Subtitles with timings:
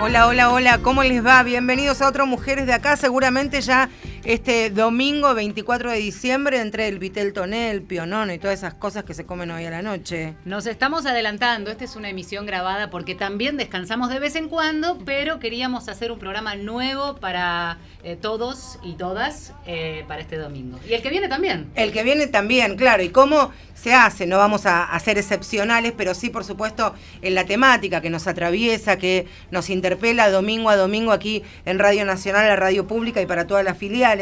[0.00, 1.40] Hola, hola, hola, ¿cómo les va?
[1.44, 2.96] Bienvenidos a otro Mujeres de Acá.
[2.96, 3.88] Seguramente ya
[4.24, 9.04] este domingo 24 de diciembre entre el vitel toné, el pionono y todas esas cosas
[9.04, 10.34] que se comen hoy a la noche.
[10.46, 14.98] Nos estamos adelantando, esta es una emisión grabada porque también descansamos de vez en cuando,
[15.04, 20.78] pero queríamos hacer un programa nuevo para eh, todos y todas eh, para este domingo.
[20.88, 21.70] Y el que viene también.
[21.74, 23.02] El que viene también, claro.
[23.02, 24.26] ¿Y cómo se hace?
[24.26, 28.26] No vamos a, a ser excepcionales, pero sí, por supuesto, en la temática que nos
[28.26, 33.26] atraviesa, que nos interpela domingo a domingo aquí en Radio Nacional, la radio pública y
[33.26, 34.13] para todas las filiales.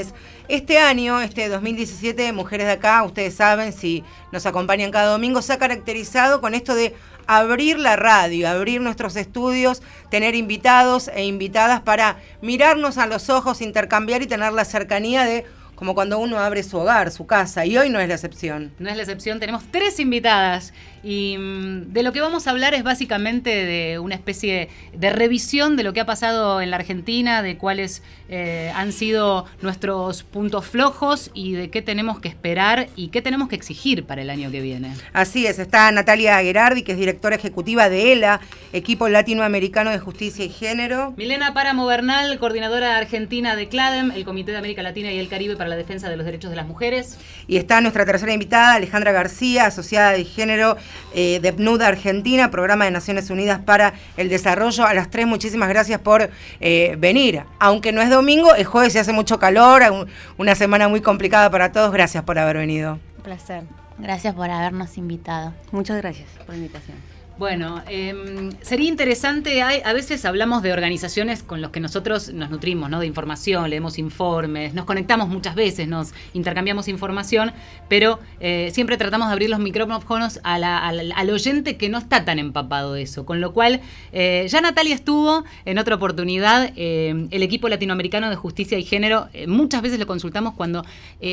[0.48, 5.52] Este año, este 2017, Mujeres de Acá, ustedes saben, si nos acompañan cada domingo, se
[5.52, 6.94] ha caracterizado con esto de
[7.26, 13.60] abrir la radio, abrir nuestros estudios, tener invitados e invitadas para mirarnos a los ojos,
[13.60, 17.76] intercambiar y tener la cercanía de como cuando uno abre su hogar, su casa, y
[17.76, 18.72] hoy no es la excepción.
[18.78, 20.72] No es la excepción, tenemos tres invitadas
[21.02, 25.76] y mm, de lo que vamos a hablar es básicamente de una especie de revisión
[25.76, 30.66] de lo que ha pasado en la Argentina, de cuáles eh, han sido nuestros puntos
[30.66, 34.50] flojos y de qué tenemos que esperar y qué tenemos que exigir para el año
[34.50, 34.92] que viene.
[35.12, 38.40] Así es, está Natalia Gerardi, que es directora ejecutiva de ELA,
[38.72, 41.14] Equipo Latinoamericano de Justicia y Género.
[41.16, 45.56] Milena Páramo Bernal, coordinadora argentina de CLADEM, el Comité de América Latina y el Caribe
[45.56, 47.18] para la Defensa de los Derechos de las Mujeres.
[47.48, 50.76] Y está nuestra tercera invitada, Alejandra García, asociada de género
[51.14, 54.84] eh, de PNUD Argentina, Programa de Naciones Unidas para el Desarrollo.
[54.84, 57.42] A las tres, muchísimas gracias por eh, venir.
[57.58, 60.06] Aunque no es domingo, es jueves y hace mucho calor, un-
[60.38, 61.92] una semana muy complicada para todos.
[61.92, 62.98] Gracias por haber venido.
[63.18, 63.62] Un placer.
[63.98, 65.52] Gracias por habernos invitado.
[65.70, 67.11] Muchas gracias por la invitación.
[67.38, 72.50] Bueno, eh, sería interesante, hay- a veces hablamos de organizaciones con las que nosotros nos
[72.50, 73.00] nutrimos, ¿no?
[73.00, 77.52] De información, leemos informes, nos conectamos muchas veces, nos intercambiamos información,
[77.88, 82.24] pero eh, siempre tratamos de abrir los micrófonos a la- al, oyente que no está
[82.24, 83.24] tan empapado de eso.
[83.24, 83.80] Con lo cual,
[84.12, 89.28] eh, ya Natalia estuvo en otra oportunidad, eh, el equipo latinoamericano de justicia y género,
[89.48, 90.84] muchas veces lo consultamos cuando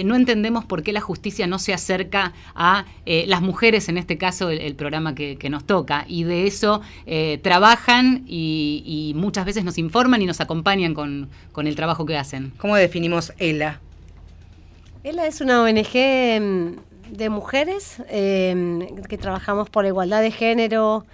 [0.06, 4.50] no entendemos por qué la justicia no se acerca a las mujeres, en este caso
[4.50, 9.78] el, programa que nos toca, y de eso eh, trabajan y, y muchas veces nos
[9.78, 12.52] informan y nos acompañan con, con el trabajo que hacen.
[12.58, 13.80] ¿Cómo definimos ELA?
[15.04, 21.06] ELA es una ONG mm, de mujeres eh, que trabajamos por la igualdad de género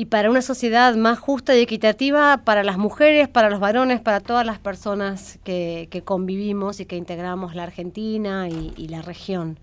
[0.00, 4.20] y para una sociedad más justa y equitativa para las mujeres, para los varones, para
[4.20, 9.58] todas las personas que, que convivimos y que integramos la Argentina y, y la región.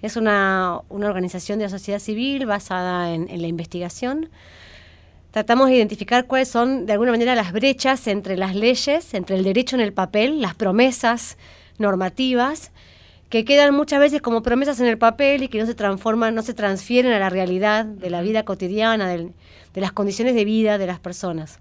[0.00, 4.30] Es una, una organización de la sociedad civil basada en, en la investigación.
[5.32, 9.44] Tratamos de identificar cuáles son, de alguna manera, las brechas entre las leyes, entre el
[9.44, 11.36] derecho en el papel, las promesas
[11.76, 12.72] normativas,
[13.34, 16.42] que quedan muchas veces como promesas en el papel y que no se transforman, no
[16.42, 19.32] se transfieren a la realidad de la vida cotidiana, del-
[19.74, 21.58] de las condiciones de vida de las personas.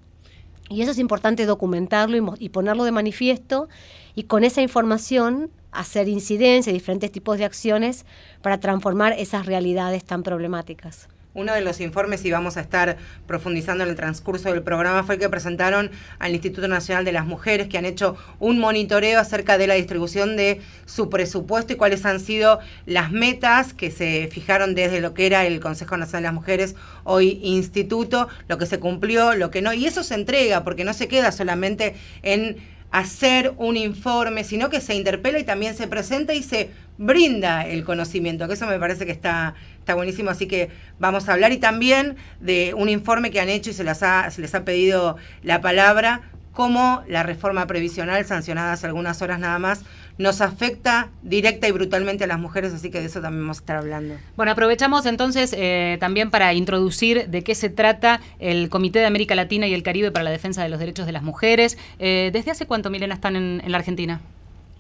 [0.70, 3.70] Y eso es importante documentarlo y, y ponerlo de manifiesto
[4.14, 8.06] y con esa información hacer incidencia, diferentes tipos de acciones
[8.44, 11.08] para transformar esas realidades tan problemáticas.
[11.36, 15.16] Uno de los informes, y vamos a estar profundizando en el transcurso del programa, fue
[15.16, 15.90] el que presentaron
[16.20, 20.38] al Instituto Nacional de las Mujeres, que han hecho un monitoreo acerca de la distribución
[20.38, 25.26] de su presupuesto y cuáles han sido las metas que se fijaron desde lo que
[25.26, 29.62] era el Consejo Nacional de las Mujeres, hoy Instituto, lo que se cumplió, lo que
[29.62, 29.74] no.
[29.74, 32.58] Y eso se entrega, porque no se queda solamente en
[32.94, 37.84] hacer un informe, sino que se interpela y también se presenta y se brinda el
[37.84, 41.58] conocimiento, que eso me parece que está, está buenísimo, así que vamos a hablar y
[41.58, 45.18] también de un informe que han hecho y se, las ha, se les ha pedido
[45.42, 46.22] la palabra,
[46.52, 49.84] cómo la reforma previsional, sancionada hace algunas horas nada más,
[50.18, 53.62] nos afecta directa y brutalmente a las mujeres, así que de eso también vamos a
[53.62, 54.16] estar hablando.
[54.36, 59.36] Bueno, aprovechamos entonces eh, también para introducir de qué se trata el Comité de América
[59.36, 61.78] Latina y el Caribe para la Defensa de los Derechos de las Mujeres.
[62.00, 64.22] Eh, ¿Desde hace cuánto, Milena, están en, en la Argentina?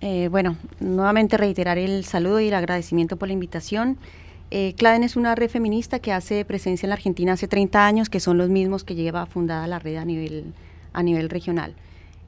[0.05, 3.97] Eh, bueno, nuevamente reiterar el saludo y el agradecimiento por la invitación.
[4.52, 8.09] Eh, CLADEN es una red feminista que hace presencia en la Argentina hace 30 años,
[8.09, 10.53] que son los mismos que lleva fundada la red a nivel,
[10.91, 11.73] a nivel regional.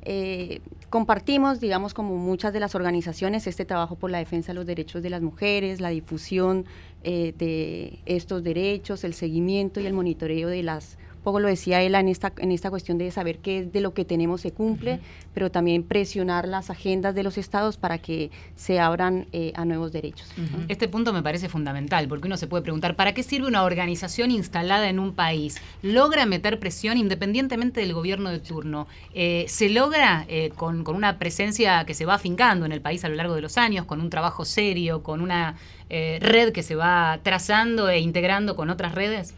[0.05, 0.61] Eh,
[0.91, 5.01] compartimos, digamos, como muchas de las organizaciones, este trabajo por la defensa de los derechos
[5.01, 6.65] de las mujeres, la difusión
[7.03, 11.99] eh, de estos derechos, el seguimiento y el monitoreo de las poco lo decía ella
[11.99, 15.01] en esta, en esta cuestión de saber qué es de lo que tenemos se cumple,
[15.33, 19.91] pero también presionar las agendas de los estados para que se abran eh, a nuevos
[19.91, 20.29] derechos.
[20.69, 24.31] Este punto me parece fundamental, porque uno se puede preguntar, ¿para qué sirve una organización
[24.31, 25.57] instalada en un país?
[25.81, 28.87] ¿Logra meter presión independientemente del gobierno de turno?
[29.13, 33.03] Eh, ¿Se logra eh, con, con una presencia que se va afincando en el país
[33.03, 35.55] a lo largo de los años, con un trabajo serio, con una
[35.89, 39.33] eh, red que se va trazando e integrando con otras redes?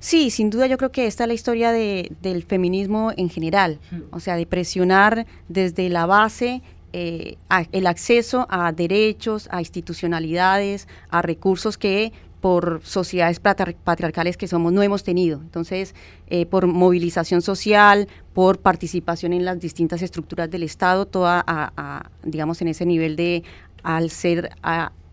[0.00, 3.78] Sí, sin duda yo creo que esta es la historia de, del feminismo en general,
[4.10, 6.62] o sea, de presionar desde la base
[6.94, 7.36] eh,
[7.70, 14.82] el acceso a derechos, a institucionalidades, a recursos que por sociedades patriarcales que somos no
[14.82, 15.38] hemos tenido.
[15.42, 15.94] Entonces,
[16.28, 21.44] eh, por movilización social, por participación en las distintas estructuras del Estado, toda,
[22.24, 23.42] digamos, en ese nivel de,
[23.82, 24.50] al ser,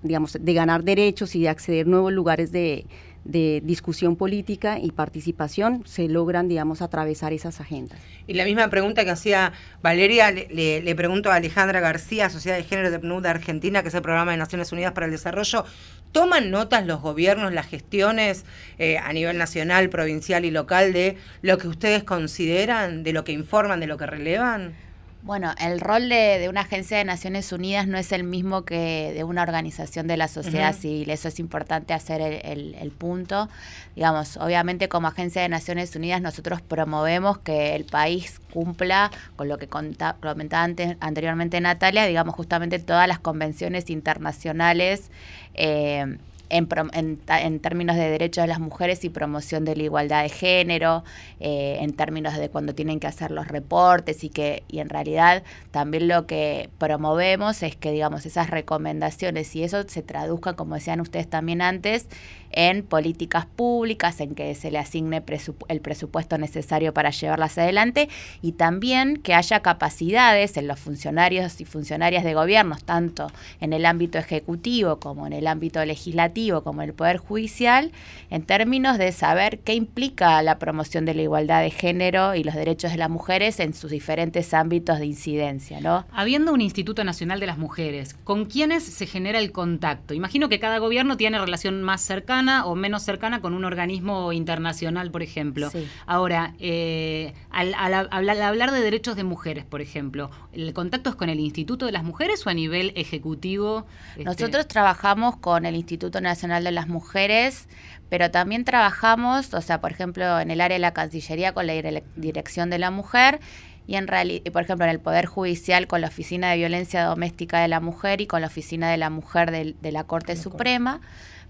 [0.01, 2.85] digamos, de ganar derechos y de acceder a nuevos lugares de,
[3.27, 7.99] de discusión política y participación se logran, digamos, atravesar esas agendas.
[8.25, 9.51] Y la misma pregunta que hacía
[9.81, 13.93] Valeria, le, pregunto a Alejandra García, Sociedad de Género de PNUD de Argentina, que es
[13.95, 15.65] el programa de Naciones Unidas para el Desarrollo.
[16.13, 18.45] ¿Toman notas los gobiernos, las gestiones
[18.79, 23.33] eh, a nivel nacional, provincial y local de lo que ustedes consideran, de lo que
[23.33, 24.86] informan, de lo que relevan?
[25.27, 29.25] Bueno, el rol de, una agencia de Naciones Unidas no es el mismo que de
[29.25, 31.09] una organización de la sociedad civil.
[31.09, 33.49] Eso es importante hacer el, punto.
[33.93, 39.57] Digamos, obviamente como agencia de Naciones Unidas nosotros promovemos que el país cumpla con lo
[39.57, 40.17] que comentaba
[40.63, 45.11] antes, anteriormente Natalia, digamos justamente todas las convenciones internacionales.
[45.55, 50.29] Eh, en, en, términos de derechos de las mujeres y promoción de la igualdad de
[50.29, 51.03] género,
[51.39, 55.43] eh, en términos de cuando tienen que hacer los reportes y que y en realidad
[55.71, 61.01] también lo que promovemos es que digamos esas recomendaciones y eso se traduzca, como decían
[61.01, 62.07] ustedes también antes,
[62.51, 65.23] en políticas públicas, en que se le asigne
[65.67, 68.09] el presupuesto necesario para llevarlas adelante
[68.41, 73.85] y también que haya capacidades en los funcionarios y funcionarias de gobiernos, tanto en el
[73.85, 77.91] ámbito ejecutivo como en el ámbito legislativo, como en el Poder Judicial,
[78.29, 82.55] en términos de saber qué implica la promoción de la igualdad de género y los
[82.55, 85.81] derechos de las mujeres en sus diferentes ámbitos de incidencia.
[85.81, 86.05] ¿no?
[86.11, 90.13] Habiendo un Instituto Nacional de las Mujeres, ¿con quiénes se genera el contacto?
[90.13, 95.11] Imagino que cada gobierno tiene relación más cercana o menos cercana con un organismo internacional,
[95.11, 95.69] por ejemplo.
[96.05, 101.39] Ahora, eh, al, hablar de derechos de mujeres, por ejemplo, ¿el contacto es con el
[101.39, 103.85] Instituto de las Mujeres o a nivel ejecutivo?
[104.11, 104.23] Este?
[104.23, 107.67] Nosotros trabajamos con el Instituto Nacional de las Mujeres,
[108.09, 111.73] pero también trabajamos, o sea, por ejemplo, en el área de la Cancillería con la
[112.15, 113.39] Dirección de la Mujer
[113.87, 117.61] y en realidad, por ejemplo, en el Poder Judicial con la Oficina de Violencia Doméstica
[117.61, 120.99] de la Mujer y con la Oficina de la Mujer de, la Corte Suprema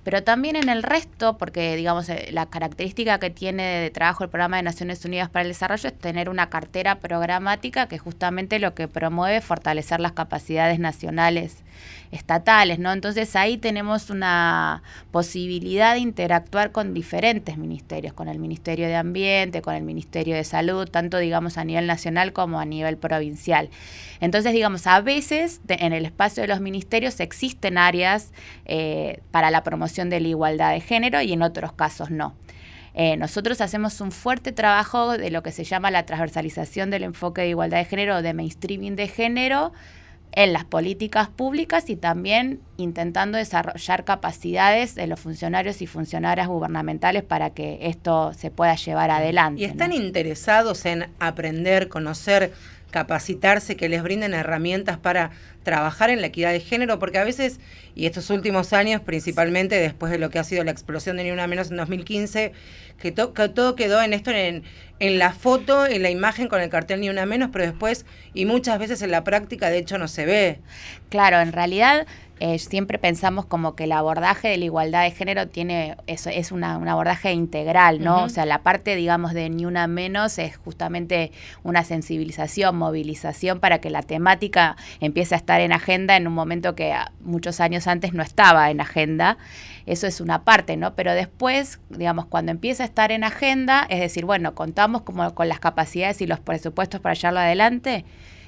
[0.07, 4.29] pero también en el resto, porque digamos eh, la característica que tiene de trabajo el
[4.29, 8.73] programa de Naciones Unidas para el Desarrollo es tener una cartera programática que justamente lo
[8.73, 11.57] que promueve es fortalecer las capacidades nacionales
[12.11, 12.91] estatales, ¿no?
[12.91, 19.61] Entonces ahí tenemos una posibilidad de interactuar con diferentes ministerios, con el Ministerio de Ambiente,
[19.61, 23.69] con el Ministerio de Salud, tanto digamos a nivel nacional como a nivel provincial.
[24.19, 28.31] Entonces, digamos, a veces en el espacio de los ministerios existen áreas
[28.65, 32.35] eh, para la promoción de la igualdad de género y en otros casos no.
[32.99, 37.41] Eh, nosotros hacemos un fuerte trabajo de lo que se llama la transversalización del enfoque
[37.41, 39.71] de igualdad de género o de mainstreaming de género
[40.37, 47.23] en las políticas públicas y también intentando desarrollar capacidades de los funcionarios y funcionarias gubernamentales
[47.23, 49.63] para que esto se pueda llevar adelante.
[49.63, 52.53] ¿Y están interesados en aprender, conocer,
[52.91, 55.31] capacitarse, que les brinden herramientas para
[55.63, 56.99] trabajar en la equidad de género?
[56.99, 57.59] Porque a veces,
[57.95, 61.31] y estos últimos años, principalmente después de lo que ha sido la explosión de Ni
[61.31, 62.53] Una Menos en 2015,
[62.99, 64.63] que, que todo quedó en esto, en,
[64.99, 68.45] en la foto, en la imagen con el cartel Ni Una Menos, pero después, y
[68.45, 70.59] muchas veces en la práctica, de hecho, no se ve.
[71.09, 72.07] Claro, en realidad
[72.39, 76.51] eh, siempre pensamos como que el abordaje de la igualdad de género tiene eso es
[76.51, 78.23] una, un abordaje integral, ¿no?
[78.23, 81.31] O sea, la parte, digamos, de ni una menos es justamente
[81.63, 86.75] una sensibilización, movilización para que la temática empiece a estar en agenda en un momento
[86.75, 89.37] que muchos años antes no estaba en agenda.
[89.87, 90.93] Eso es una parte, ¿no?
[90.93, 95.49] Pero después, digamos, cuando empieza a estar en agenda, es decir, bueno, contamos como con
[95.49, 98.05] las capacidades y los presupuestos para llevarlo adelante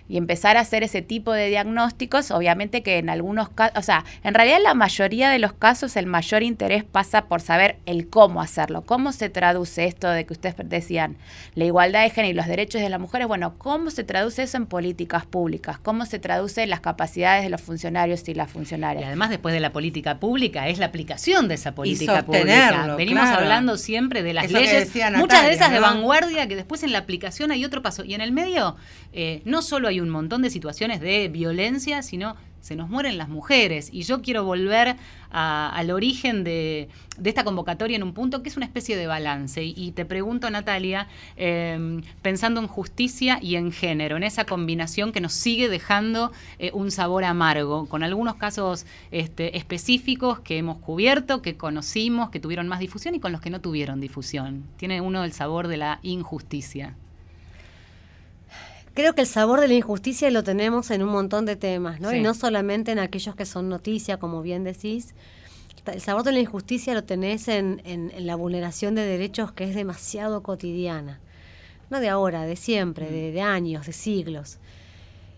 [0.10, 4.04] y empezar a hacer ese tipo de diagnósticos, obviamente que en algunos casos, o sea,
[4.24, 8.10] en realidad en la mayoría de los casos el mayor interés pasa por saber el
[8.10, 11.16] cómo hacerlo, cómo se traduce esto de que ustedes decían,
[11.54, 14.58] la igualdad de género y los derechos de las mujeres, bueno, cómo se traduce eso
[14.58, 19.04] en políticas públicas, cómo se traduce en las capacidades de los funcionarios y las funcionarias.
[19.04, 22.96] Y además después de la política pública es la aplicación de esa política pública.
[22.98, 26.98] Venimos hablando siempre de las leyes, muchas de esas de vanguardia, que después en la
[26.98, 28.04] aplicación hay otro paso.
[28.04, 28.76] Y en el medio
[29.14, 33.30] eh, no solo hay un montón de situaciones de violencia, sino se nos mueren las
[33.30, 33.90] mujeres.
[33.92, 34.96] Y yo quiero volver
[35.32, 36.90] al origen de,
[37.24, 39.64] esta convocatoria en un punto que es una especie de balance.
[39.64, 45.22] Y, te pregunto, Natalia, em, pensando en justicia y en género, en esa combinación que
[45.22, 51.42] nos sigue dejando eh, un sabor amargo, con algunos casos este, específicos que hemos cubierto,
[51.42, 54.64] que conocimos, que tuvieron más difusión y con los que no tuvieron difusión.
[54.78, 56.96] Tiene uno el sabor de la injusticia.
[59.00, 62.14] Creo que el sabor de la injusticia lo tenemos en un montón de temas, ¿no?
[62.14, 65.16] Y no solamente en aquellos que son noticia, como bien decís.
[65.86, 69.74] El sabor de la injusticia lo tenés en, en, la vulneración de derechos que es
[69.74, 71.22] demasiado cotidiana.
[71.90, 74.58] No de ahora, de siempre, de, años, de siglos.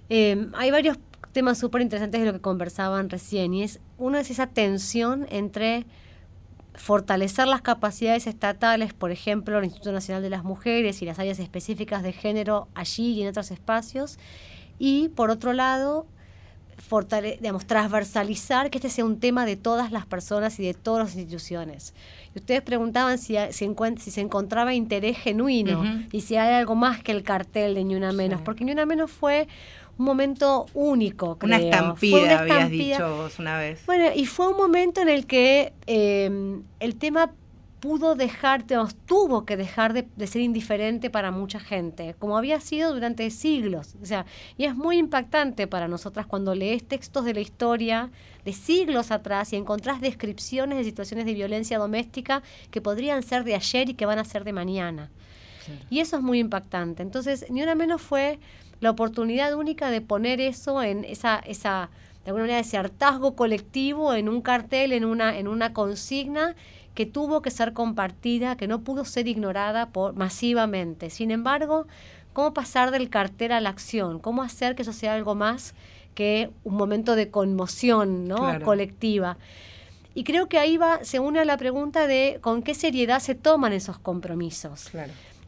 [0.09, 0.97] Eh, hay varios
[1.31, 5.85] temas súper interesantes de lo que conversaban recién, y es uno es esa tensión entre
[6.73, 11.39] fortalecer las capacidades estatales, por ejemplo, el Instituto Nacional de las Mujeres y las áreas
[11.39, 14.17] específicas de género allí y en otros espacios,
[14.79, 16.07] y por otro lado,
[17.39, 21.15] digamos, transversalizar que este sea un tema de todas las personas y de todas las
[21.15, 21.93] instituciones.
[22.33, 27.03] Y ustedes preguntaban si, si, si se encontraba interés genuino y si hay algo más
[27.03, 29.47] que el cartel de Ni Una Menos, porque Ni Una Menos fue
[30.01, 31.37] un momento único.
[31.43, 33.85] Una estampida, habías dicho vos una vez.
[33.85, 37.31] Bueno, y fue un momento en el que em, el tema
[37.79, 38.63] pudo dejar,
[39.05, 43.95] tuvo que dejar de, ser indiferente para mucha gente, como había sido durante siglos.
[44.01, 44.25] O sea,
[44.57, 48.11] y es muy impactante para nosotras cuando lees textos de la historia
[48.43, 52.41] de siglos atrás y encontrás descripciones de situaciones de violencia doméstica
[52.71, 55.11] que podrían ser de ayer y que van a ser de mañana.
[55.89, 57.03] Y eso es muy impactante.
[57.03, 58.39] Entonces, ni una menos fue
[58.81, 61.89] la oportunidad única de poner eso en esa, esa
[62.25, 66.55] de alguna manera, ese hartazgo colectivo en un cartel, en una, en una consigna
[66.93, 71.09] que tuvo que ser compartida, que no pudo ser ignorada por, masivamente.
[71.09, 71.87] Sin embargo,
[72.33, 74.19] ¿cómo pasar del cartel a la acción?
[74.19, 75.73] ¿Cómo hacer que eso sea algo más
[76.13, 78.59] que un momento de conmoción ¿no?
[78.61, 79.37] colectiva?
[80.13, 83.33] Y creo que ahí va, se une a la pregunta de con qué seriedad se
[83.35, 84.91] toman esos compromisos.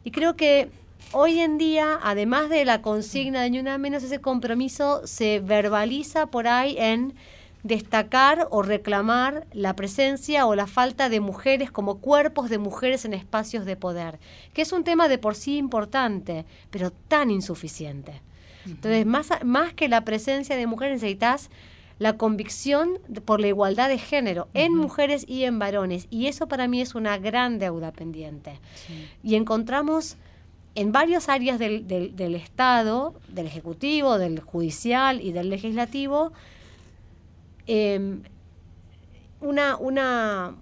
[0.04, 0.70] Y creo que
[1.12, 6.26] hoy en día, además de la consigna de ni una menos, ese compromiso se verbaliza
[6.26, 7.14] por ahí en
[7.62, 13.14] destacar o reclamar la presencia o la falta de mujeres como cuerpos de mujeres en
[13.14, 14.20] espacios de poder,
[14.52, 18.20] que es un tema de por sí importante, pero tan insuficiente.
[18.66, 21.50] Entonces, más, más que la presencia de mujeres, necesitas
[21.98, 26.06] la convicción por la igualdad de género en mujeres y en varones.
[26.10, 28.58] Y eso para mí es una gran deuda pendiente.
[29.22, 30.16] Y encontramos
[30.74, 36.32] en varias áreas del, del, Estado, del Ejecutivo, del Judicial y del Legislativo,
[37.66, 38.22] em,
[39.40, 40.56] una, una,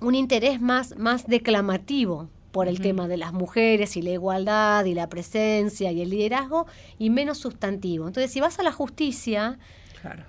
[0.00, 4.94] un interés más, más declamativo por el tema de las mujeres y la igualdad y
[4.94, 6.66] la presencia y el liderazgo
[6.98, 8.08] y menos sustantivo.
[8.08, 9.58] Entonces, si vas a la justicia,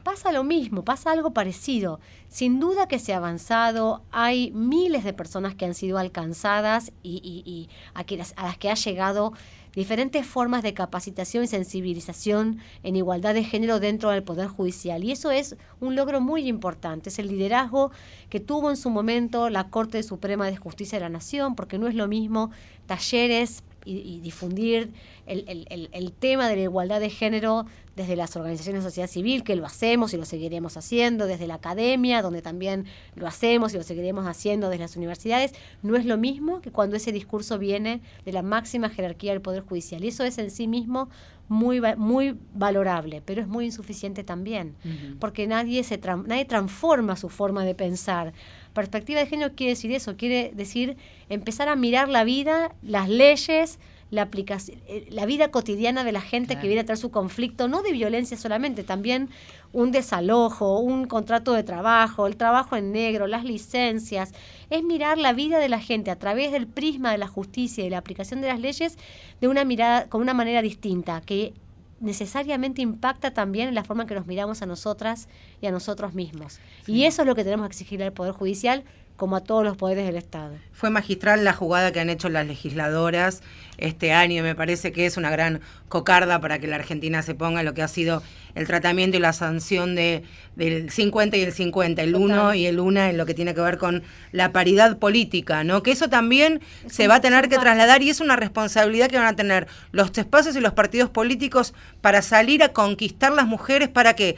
[0.04, 2.00] Pasa lo mismo, pasa algo parecido.
[2.28, 7.70] Sin duda que se ha avanzado, hay miles de personas que han sido alcanzadas y,
[7.94, 9.34] a, a las que ha llegado
[9.74, 15.04] diferentes formas de capacitación y sensibilización en igualdad de género dentro del Poder Judicial.
[15.04, 17.10] Y eso es un logro muy importante.
[17.10, 17.92] Es el liderazgo
[18.30, 21.88] que tuvo en su momento la Corte Suprema de Justicia de la Nación, porque no
[21.88, 22.52] es lo mismo
[22.86, 24.92] talleres y, difundir
[25.26, 29.66] el, tema de la igualdad de género desde las organizaciones de sociedad civil, que lo
[29.66, 32.86] hacemos y lo seguiremos haciendo, desde la academia, donde también
[33.16, 36.96] lo hacemos y lo seguiremos haciendo desde las universidades, no es lo mismo que cuando
[36.96, 40.04] ese discurso viene de la máxima jerarquía del Poder Judicial.
[40.04, 41.10] Y eso es en sí mismo
[41.52, 44.76] muy, muy valorable, pero es muy insuficiente también,
[45.20, 48.32] porque nadie, se nadie transforma su forma de pensar.
[48.74, 50.98] Perspectiva de género quiere decir eso, quiere decir
[51.30, 53.80] empezar a mirar la vida, las leyes,
[54.12, 57.68] la aplicación, eh, la vida cotidiana de la gente que viene a traer su conflicto,
[57.68, 59.30] no de violencia solamente, también
[59.72, 64.34] un desalojo, un contrato de trabajo, el trabajo en negro, las licencias,
[64.70, 67.90] es mirar la vida de la gente a través del prisma de la justicia y
[67.90, 68.98] la aplicación de las leyes
[69.40, 71.54] de una mirada, con una manera distinta, que
[72.02, 75.30] necesariamente impacta también en la forma en que nos miramos a nosotras
[75.62, 76.60] y a nosotros mismos.
[76.88, 78.84] Y eso es lo que tenemos que exigir al Poder Judicial,
[79.22, 80.56] como a todos los poderes del Estado.
[80.74, 83.44] Fue magistral la jugada que han hecho las legisladoras
[83.78, 84.42] este año.
[84.42, 87.84] Me parece que es una gran cocarda para que la Argentina se ponga lo que
[87.84, 88.24] ha sido
[88.56, 90.24] el tratamiento y la sanción de,
[90.56, 93.62] del 50 y el 50, el 1 y el 1 en lo que tiene que
[93.62, 94.02] ver con
[94.32, 95.84] la paridad política, ¿no?
[95.84, 99.28] Que eso también se va a tener que trasladar y es una responsabilidad que van
[99.28, 104.16] a tener los espacios y los partidos políticos para salir a conquistar las mujeres para
[104.16, 104.38] que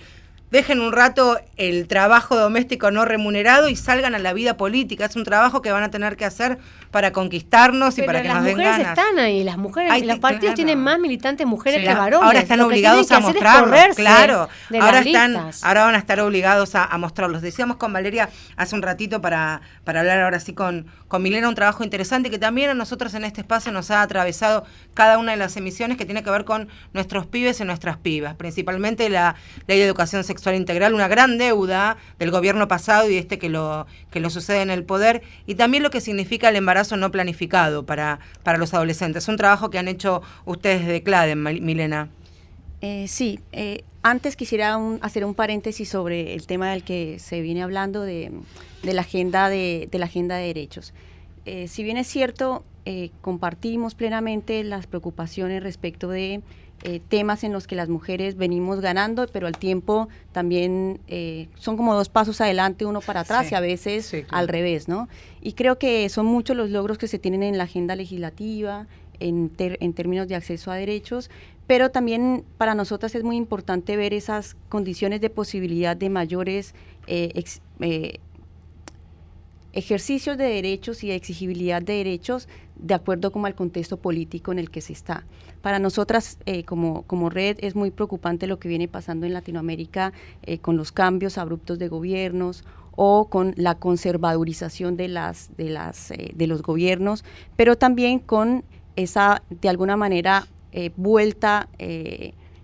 [0.53, 5.05] dejen un rato el trabajo doméstico no remunerado y salgan a la vida política.
[5.05, 6.59] Es un trabajo que van a tener que hacer
[6.93, 8.77] para conquistarnos y para que nos den ganas.
[8.77, 12.23] Las mujeres están ahí, las mujeres, los partidos tienen más militantes mujeres que varones.
[12.23, 14.47] Ahora están obligados a mostrarlos, claro.
[14.79, 17.41] Ahora están, ahora van a estar obligados a, mostrarlos.
[17.41, 21.55] Decíamos con Valeria hace un ratito para, para hablar ahora sí con, con Milena un
[21.55, 25.37] trabajo interesante que también a nosotros en este espacio nos ha atravesado cada una de
[25.37, 29.35] las emisiones que tiene que ver con nuestros pibes y nuestras pibas, principalmente la
[29.65, 33.87] ley de educación sexual integral, una gran deuda del gobierno pasado y este que lo,
[34.11, 37.85] que lo sucede en el poder, y también lo que significa el embarazo no planificado
[37.85, 39.27] para, para los adolescentes.
[39.27, 42.09] Un trabajo que han hecho ustedes de CLADEN, Milena.
[42.85, 47.63] Eh, sí, eh, antes quisiera hacer un paréntesis sobre el tema del que se viene
[47.63, 48.29] hablando de,
[48.83, 50.93] la, agenda de, la agenda de derechos.
[51.45, 52.65] Eh, si bien es cierto,
[53.21, 56.41] compartimos plenamente las preocupaciones respecto de
[56.85, 61.77] eh, temas en los que las mujeres venimos ganando, pero al tiempo también eh, son
[61.77, 65.07] como dos pasos adelante, uno para atrás y a veces al revés, ¿no?
[65.41, 68.87] Y creo que son muchos los logros que se tienen en la agenda legislativa,
[69.19, 71.29] en, en términos de acceso a derechos,
[71.67, 76.75] pero también para nosotras es muy importante ver esas condiciones de posibilidad de mayores
[77.07, 78.19] eh,
[79.73, 84.59] ejercicios de derechos y de exigibilidad de derechos de acuerdo como al contexto político en
[84.59, 85.25] el que se está.
[85.61, 90.13] Para nosotras eh, como, como red es muy preocupante lo que viene pasando en Latinoamérica
[90.43, 92.63] eh, con los cambios abruptos de gobiernos
[92.95, 97.25] o con la conservadurización de, las, de, las, eh, de los gobiernos,
[97.55, 98.63] pero también con
[98.95, 100.47] esa, de alguna manera,
[100.95, 101.69] vuelta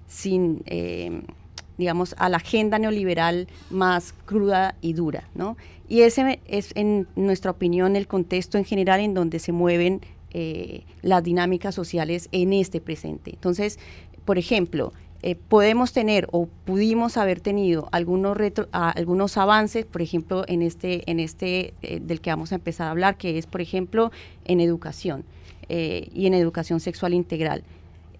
[0.07, 0.63] sin
[1.79, 5.55] digamos, a la agenda neoliberal más cruda y dura, ¿no?
[5.89, 10.84] Y ese es, en nuestra opinión, el contexto en general en donde se mueven eh,
[11.01, 13.31] las dinámicas sociales en este presente.
[13.31, 13.79] Entonces,
[14.24, 14.93] por ejemplo,
[15.24, 18.38] eh, podemos tener o pudimos haber tenido algunos,
[18.72, 22.91] algunos avances, por ejemplo, en este, en este eh, del que vamos a empezar a
[22.91, 24.12] hablar, que es, por ejemplo,
[24.46, 25.25] en educación
[25.72, 27.63] y en educación sexual integral.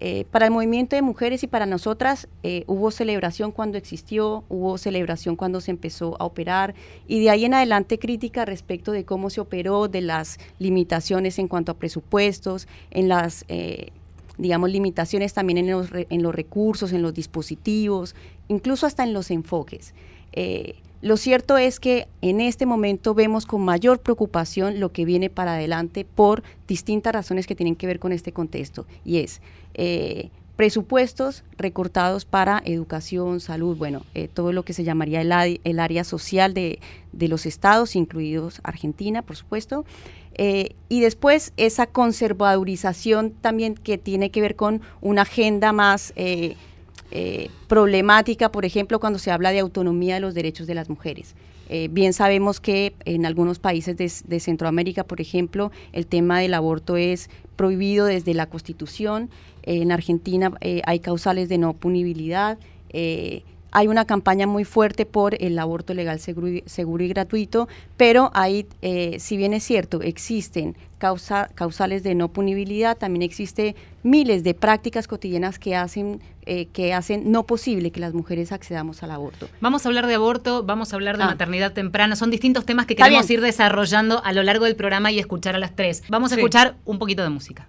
[0.02, 4.78] Eh, para el movimiento de mujeres y para nosotras eh, hubo celebración cuando existió, hubo
[4.78, 6.74] celebración cuando se empezó a operar
[7.06, 11.48] y de ahí en adelante crítica respecto de cómo se operó, de las limitaciones en
[11.48, 13.90] cuanto a presupuestos, en las, eh,
[14.38, 18.14] digamos, limitaciones también en los, en los recursos, en los dispositivos,
[18.48, 19.92] incluso hasta en los enfoques.
[21.02, 25.54] Lo cierto es que en este momento vemos con mayor preocupación lo que viene para
[25.54, 28.86] adelante por distintas razones que tienen que ver con este contexto.
[29.04, 29.40] Y es
[29.72, 36.04] eh, presupuestos recortados para educación, salud, bueno, eh, todo lo que se llamaría el, área
[36.04, 36.78] social de,
[37.12, 39.86] los estados, incluidos Argentina, por supuesto.
[40.34, 46.12] Eh, y después esa conservadurización también que tiene que ver con una agenda más
[47.10, 51.34] eh, problemática, por ejemplo, cuando se habla de autonomía de los derechos de las mujeres.
[51.68, 56.96] Eh, bien sabemos que en algunos países de, Centroamérica, por ejemplo, el tema del aborto
[56.96, 59.30] es prohibido desde la Constitución.
[59.62, 62.58] en Argentina eh, hay causales de no punibilidad.
[63.70, 68.66] Hay una campaña muy fuerte por el aborto legal, seguro y, gratuito, pero ahí,
[69.18, 75.58] si bien es cierto, existen causales de no punibilidad, también existe miles de prácticas cotidianas
[75.58, 79.48] que hacen eh, que hacen no posible que las mujeres accedamos al aborto.
[79.60, 81.26] Vamos a hablar de aborto, vamos a hablar de ah.
[81.26, 85.18] maternidad temprana, son distintos temas que queremos ir desarrollando a lo largo del programa y
[85.18, 86.02] escuchar a las tres.
[86.08, 87.68] Vamos a escuchar un poquito de música.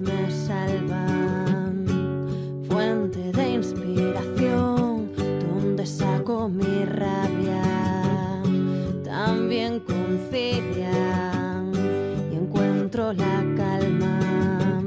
[0.00, 1.84] Me salvan,
[2.68, 7.62] fuente de inspiración, donde saco mi rabia,
[9.04, 11.70] también concilian
[12.32, 14.82] y encuentro la calma,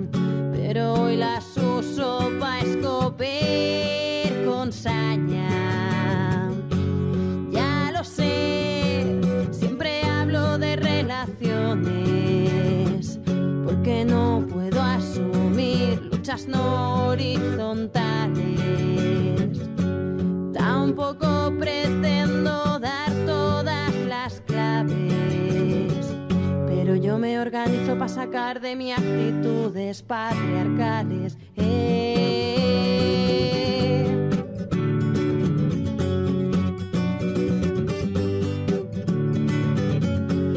[0.52, 6.50] pero hoy las uso para escopir con saña.
[7.52, 11.80] Ya lo sé, siempre hablo de relaciones,
[13.66, 14.27] porque no
[16.48, 18.36] no horizontales.
[20.54, 24.94] Tampoco pretendo dar todas las claves,
[26.68, 31.38] pero yo me organizo para sacar de mi actitudes patriarcales.
[31.56, 32.44] Eh.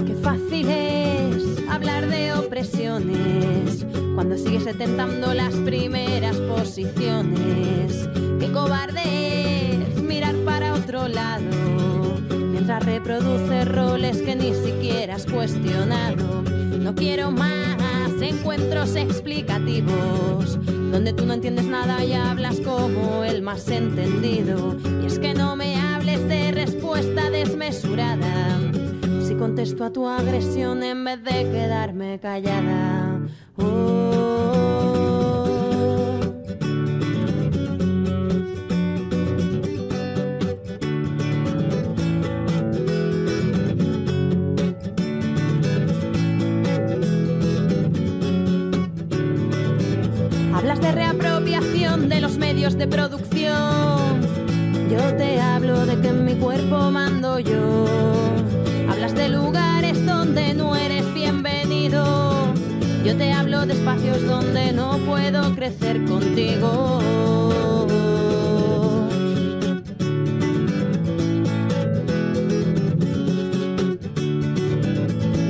[0.04, 3.49] Qué fácil es hablar de opresiones
[4.20, 8.06] cuando sigues detentando las primeras posiciones.
[8.38, 9.00] Qué cobarde
[9.72, 16.42] es mirar para otro lado, mientras reproduce roles que ni siquiera has cuestionado.
[16.42, 23.70] No quiero más encuentros explicativos, donde tú no entiendes nada y hablas como el más
[23.70, 24.76] entendido.
[25.02, 28.60] Y es que no me hables de respuesta desmesurada,
[29.26, 33.19] si contesto a tu agresión en vez de quedarme callada.
[33.58, 33.90] Oh.
[52.68, 54.20] de producción.
[54.90, 57.86] Yo te hablo de que en mi cuerpo mando yo.
[58.88, 60.59] Hablas de lugares donde no.
[63.10, 67.00] Yo te hablo de espacios donde no puedo crecer contigo.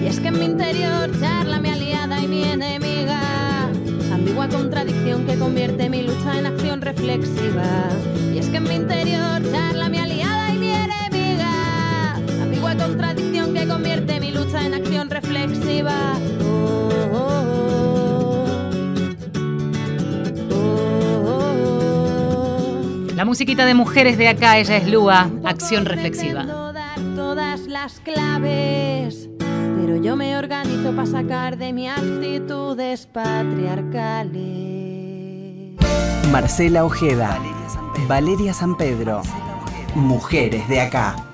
[0.03, 3.21] Y es que en mi interior charla mi aliada y mi enemiga
[4.49, 7.91] contradicción que convierte mi lucha en acción reflexiva.
[8.33, 12.15] Y es que en mi interior charla mi aliada y mi enemiga.
[12.41, 16.17] Ambigua contradicción que convierte mi lucha en acción reflexiva.
[23.21, 26.47] La musiquita de mujeres de acá, ella es Lua, acción reflexiva.
[27.15, 29.29] Todas las claves
[29.79, 35.77] pero yo me organizo para sacar de mi actitudes patriarcales.
[36.33, 37.39] Marcela Ojeda,
[38.09, 39.21] Valeria San Pedro,
[39.95, 41.30] Mujeres de acá.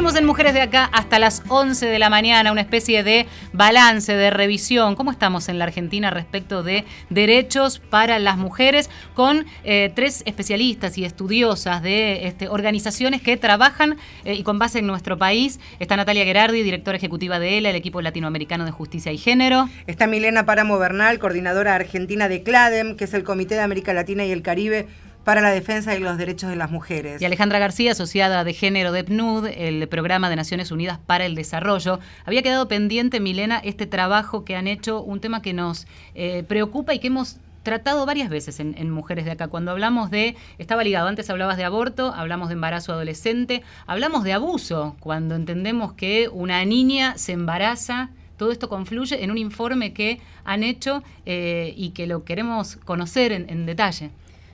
[0.00, 4.14] Seguimos en Mujeres de Acá hasta las 11 de la mañana, una especie de balance,
[4.14, 4.94] de revisión.
[4.94, 8.88] ¿Cómo estamos en la Argentina respecto de derechos para las mujeres?
[9.12, 14.78] Con eh, tres especialistas y estudiosas de este, organizaciones que trabajan eh, y con base
[14.78, 15.60] en nuestro país.
[15.80, 19.68] Está Natalia Gerardi, directora ejecutiva de ELA, el equipo latinoamericano de justicia y género.
[19.86, 24.24] Está Milena Páramo Bernal, coordinadora argentina de CLADEM, que es el Comité de América Latina
[24.24, 24.88] y el Caribe
[25.30, 27.22] para la defensa de los derechos de las mujeres.
[27.22, 31.36] Y Alejandra García, asociada de género de PNUD, el Programa de Naciones Unidas para el
[31.36, 32.00] Desarrollo.
[32.24, 36.94] Había quedado pendiente, Milena, este trabajo que han hecho, un tema que nos eh, preocupa
[36.94, 39.46] y que hemos tratado varias veces en, Mujeres de Acá.
[39.46, 44.32] Cuando hablamos de, estaba ligado, antes hablabas de aborto, hablamos de embarazo adolescente, hablamos de
[44.32, 48.10] abuso, cuando entendemos que una niña se embaraza.
[48.36, 53.30] Todo esto confluye en un informe que han hecho eh, y que lo queremos conocer
[53.30, 54.10] en detalle.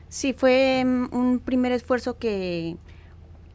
[0.09, 2.77] Sí, fue mm, un primer esfuerzo que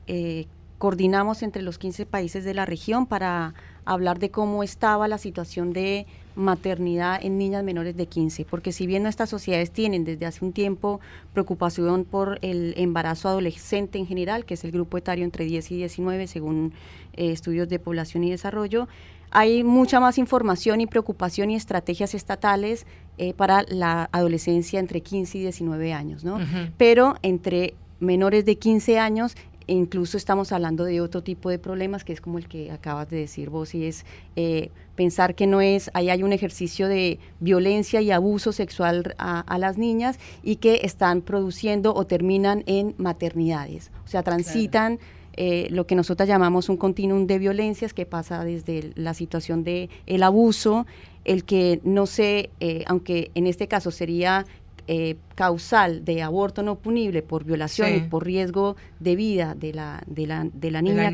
[0.07, 3.53] eh, coordinamos entre los 15 países de la región para
[3.85, 8.87] hablar de cómo estaba la situación de maternidad en niñas menores de 15, porque si
[8.87, 10.99] bien nuestras sociedades tienen desde hace un tiempo
[11.33, 15.77] preocupación por el embarazo adolescente en general, que es el grupo etario entre 10 y
[15.77, 16.73] 19 según
[17.13, 18.87] eh, estudios de población y desarrollo,
[19.29, 22.85] hay mucha más información y preocupación y estrategias estatales
[23.23, 26.39] eh, para la adolescencia entre 15 y 19 años, ¿no?
[26.79, 29.35] Pero entre menores de 15 años
[29.67, 33.17] incluso estamos hablando de otro tipo de problemas que es como el que acabas de
[33.17, 38.01] decir vos y es eh, pensar que no es ahí hay un ejercicio de violencia
[38.01, 43.91] y abuso sexual a, las niñas y que están produciendo o terminan en maternidades.
[44.03, 44.97] O sea transitan
[45.33, 49.89] eh, lo que nosotros llamamos un continuum de violencias que pasa desde la situación de
[50.05, 50.85] el abuso,
[51.23, 54.45] el que no sé, eh, aunque en este caso sería
[54.87, 60.03] eh, causal de aborto no punible por violación y por riesgo de vida de la,
[60.07, 61.11] de la, de la niña,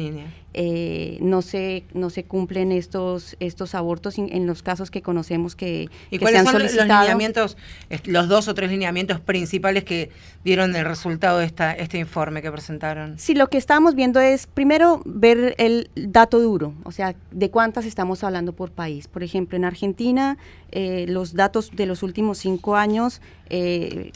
[0.59, 5.87] eh, no, se, no se cumplen estos, estos abortos en los casos que conocemos que,
[6.09, 7.57] ¿Y cuáles son los lineamientos,
[8.05, 10.09] los dos o tres lineamientos principales que
[10.43, 13.19] dieron el resultado de esta, este informe que presentaron?
[13.19, 17.85] Sí, lo que estamos viendo es primero ver el dato duro, o sea, de cuántas
[17.85, 19.07] estamos hablando por país.
[19.07, 20.39] Por ejemplo, en Argentina,
[20.71, 24.11] eh, los datos de los últimos cinco años eh,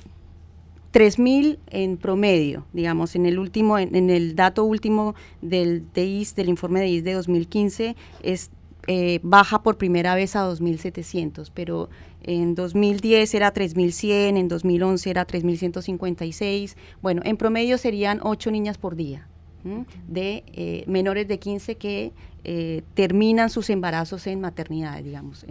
[0.94, 6.82] 3.000 en promedio, digamos, en el último, en, el dato último del DIS, del informe
[6.82, 8.52] de IS de 2015, es
[8.88, 11.90] eh, baja por primera vez a 2.700, pero
[12.24, 18.96] en 2010 era 3.100, en 2011 era 3.156, bueno, en promedio serían 8 niñas por
[18.96, 19.28] día
[20.08, 25.46] de eh, menores de 15 que eh, terminan sus embarazos en maternidad, digamos.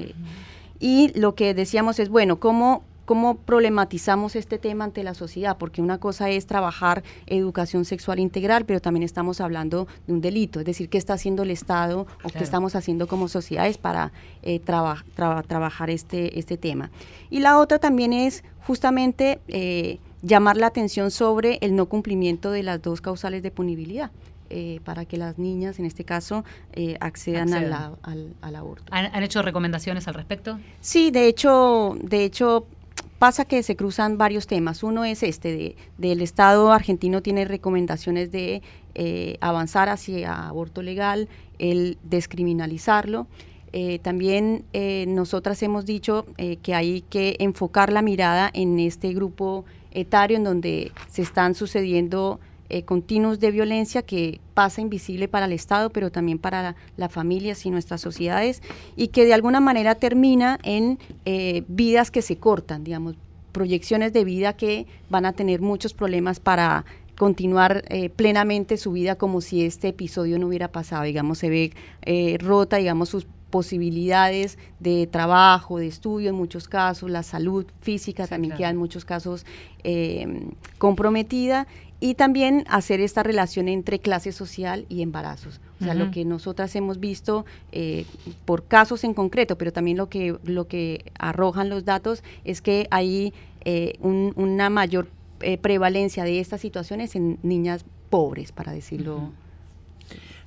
[0.81, 5.83] Y lo que decíamos es, bueno, ¿cómo cómo problematizamos este tema ante la sociedad, porque
[5.83, 10.65] una cosa es trabajar educación sexual integral, pero también estamos hablando de un delito, es
[10.67, 15.91] decir, qué está haciendo el Estado o qué estamos haciendo como sociedades para eh, trabajar
[15.91, 16.93] este, este tema.
[17.31, 19.41] Y la otra también es justamente...
[19.49, 24.11] Eh, llamar la atención sobre el no cumplimiento de las dos causales de punibilidad.
[24.51, 26.45] Eh, para que las niñas, en este caso,
[26.75, 27.73] eh, accedan, Accedan.
[27.73, 28.85] a la- al, al aborto.
[28.91, 30.59] ¿Han, han hecho recomendaciones al respecto?
[30.83, 32.67] Sí, de hecho, de hecho
[33.21, 34.83] pasa que se cruzan varios temas.
[34.83, 38.63] Uno es este de del Estado argentino tiene recomendaciones de
[38.95, 41.29] eh, avanzar hacia aborto legal,
[41.59, 43.27] el descriminalizarlo.
[43.75, 49.13] Eh, también eh, nosotras hemos dicho eh, que hay que enfocar la mirada en este
[49.13, 55.47] grupo etario en donde se están sucediendo eh, continuos de violencia que pasa invisible para
[55.47, 58.63] el Estado, pero también para la- las familias y nuestras sociedades,
[58.97, 63.17] y que de alguna manera termina en eh, vidas que se cortan, digamos,
[63.53, 66.85] proyecciones de vida que van a tener muchos problemas para
[67.19, 71.73] continuar eh, plenamente su vida como si este episodio no hubiera pasado, digamos, se ve
[72.03, 78.27] eh, rota, digamos, sus posibilidades de trabajo, de estudio en muchos casos, la salud física
[78.29, 78.59] también claro.
[78.59, 79.45] queda en muchos casos
[79.83, 81.67] eh, comprometida
[82.01, 85.61] y también hacer esta relación entre clase social y embarazos.
[85.81, 88.07] O sea, lo que nosotras hemos visto eh,
[88.47, 92.87] por casos en concreto, pero también lo que, lo que arrojan los datos es que
[92.91, 93.33] hay
[93.67, 95.09] eh, un- una mayor
[95.43, 99.31] eh, prevalencia de estas situaciones en niñas pobres, para decirlo.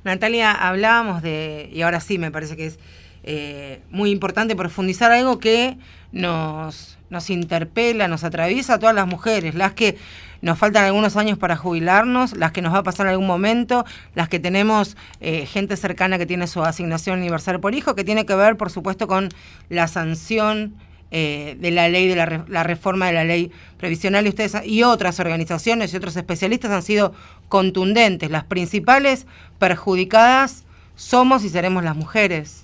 [0.03, 2.79] Natalia, hablábamos de, y ahora sí me parece que es
[3.23, 5.77] eh, muy importante profundizar algo que
[6.11, 9.97] nos, nos interpela, nos atraviesa a todas las mujeres, las que
[10.43, 13.85] nos faltan algunos años para jubilarnos, las que nos va a pasar en algún momento,
[14.13, 18.25] las que tenemos eh, gente cercana que tiene su asignación universal por hijo, que tiene
[18.25, 19.29] que ver, por supuesto, con
[19.69, 20.75] la sanción
[21.11, 24.53] eh, de la ley, de la, re- la reforma de la ley previsional y ustedes
[24.65, 27.13] y otras organizaciones y otros especialistas han sido
[27.49, 28.29] contundentes.
[28.31, 29.25] Las principales
[29.59, 30.63] perjudicadas
[30.95, 32.63] somos y seremos las mujeres.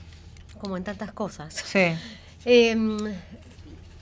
[0.59, 1.53] Como en tantas cosas.
[1.53, 1.93] Sí.
[2.45, 2.97] Em,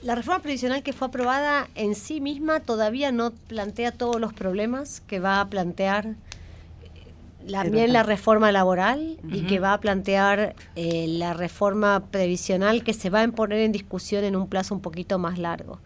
[0.01, 5.01] la reforma previsional que fue aprobada en sí misma todavía no plantea todos los problemas
[5.07, 11.05] que va a plantear eh, también la reforma laboral y que va a plantear eh,
[11.07, 15.17] la reforma previsional que se va a poner en discusión en un plazo un poquito
[15.17, 15.79] más largo.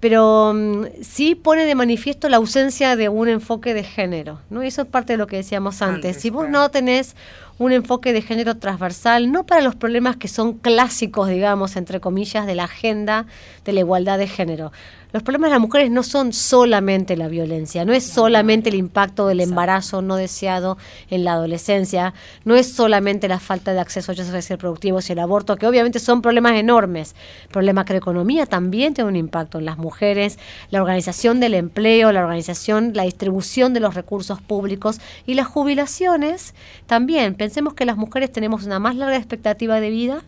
[0.00, 4.62] Pero mm, sí pone de manifiesto la ausencia de un enfoque de género, ¿no?
[4.62, 6.10] Y eso es parte de lo que decíamos antes.
[6.10, 6.60] Antes, si vos claro.
[6.60, 7.16] no tenés
[7.58, 12.46] un enfoque de género transversal, no para los problemas que son clásicos, digamos, entre comillas,
[12.46, 13.26] de la agenda
[13.64, 14.72] de la igualdad de género.
[15.16, 19.26] Los problemas de las mujeres no son solamente la violencia, no es solamente el impacto
[19.26, 20.76] del embarazo no deseado
[21.08, 22.12] en la adolescencia,
[22.44, 26.00] no es solamente la falta de acceso a derechos reproductivos y el aborto, que obviamente
[26.00, 27.16] son problemas enormes.
[27.48, 32.20] Pero la macroeconomía también tiene un impacto en las mujeres, la organización del empleo, la
[32.20, 36.54] organización, la distribución de los recursos públicos y las jubilaciones
[36.86, 37.36] también.
[37.36, 40.24] Pensemos que las mujeres tenemos una más larga expectativa de vida,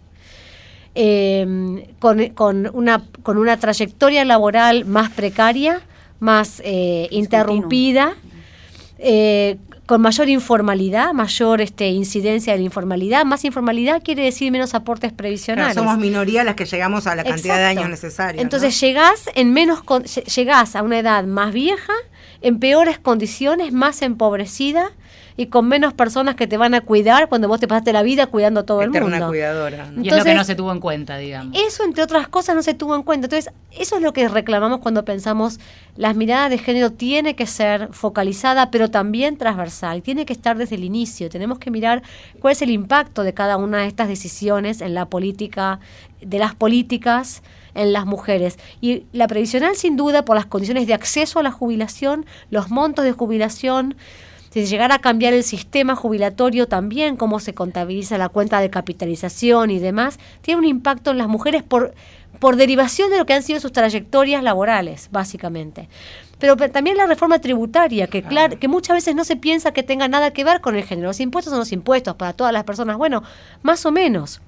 [1.00, 5.80] eh, con, con una, con una trayectoria laboral más precaria,
[6.18, 8.16] más eh, interrumpida,
[8.98, 13.24] eh, con mayor informalidad, mayor este, incidencia de la informalidad.
[13.24, 15.76] Más informalidad quiere decir menos aportes previsionales.
[15.76, 18.42] somos minoría las que llegamos a la cantidad de años necesarios.
[18.42, 19.84] Entonces llegás en menos
[20.34, 21.92] llegás a una edad más vieja,
[22.40, 24.90] en peores condiciones, más empobrecida
[25.38, 28.27] y con menos personas que te van a cuidar cuando vos te pasaste la vida
[28.27, 29.29] cuidando a todo el Eterna mundo.
[29.29, 29.87] cuidadora.
[29.87, 30.03] ¿no?
[30.03, 31.57] Y es lo que no se tuvo en cuenta, digamos.
[31.57, 33.27] Eso, entre otras cosas, no se tuvo en cuenta.
[33.27, 35.61] Entonces, eso es lo que reclamamos cuando pensamos
[35.96, 40.03] las miradas de género tiene que ser focalizada, pero también transversal.
[40.03, 41.31] Tiene que estar desde el inicio.
[41.31, 42.03] Tenemos que mirar
[42.40, 45.79] cuál es el impacto de cada una de estas decisiones en la política,
[46.20, 47.44] de las políticas
[47.77, 48.59] en las mujeres.
[48.81, 53.05] Y la previsional, sin duda, por las condiciones de acceso a la jubilación, los montos
[53.05, 53.94] de jubilación,
[54.50, 59.70] si llegara a cambiar el sistema jubilatorio también, cómo se contabiliza la cuenta de capitalización
[59.70, 61.94] y demás, tiene un impacto en las mujeres por,
[62.38, 65.88] por derivación de lo que han sido sus trayectorias laborales, básicamente.
[66.38, 69.82] Pero pe- también la reforma tributaria, que, clar- que muchas veces no se piensa que
[69.82, 71.08] tenga nada que ver con el género.
[71.08, 72.96] Los impuestos son los impuestos para todas las personas.
[72.96, 73.22] Bueno,
[73.62, 74.40] más o menos.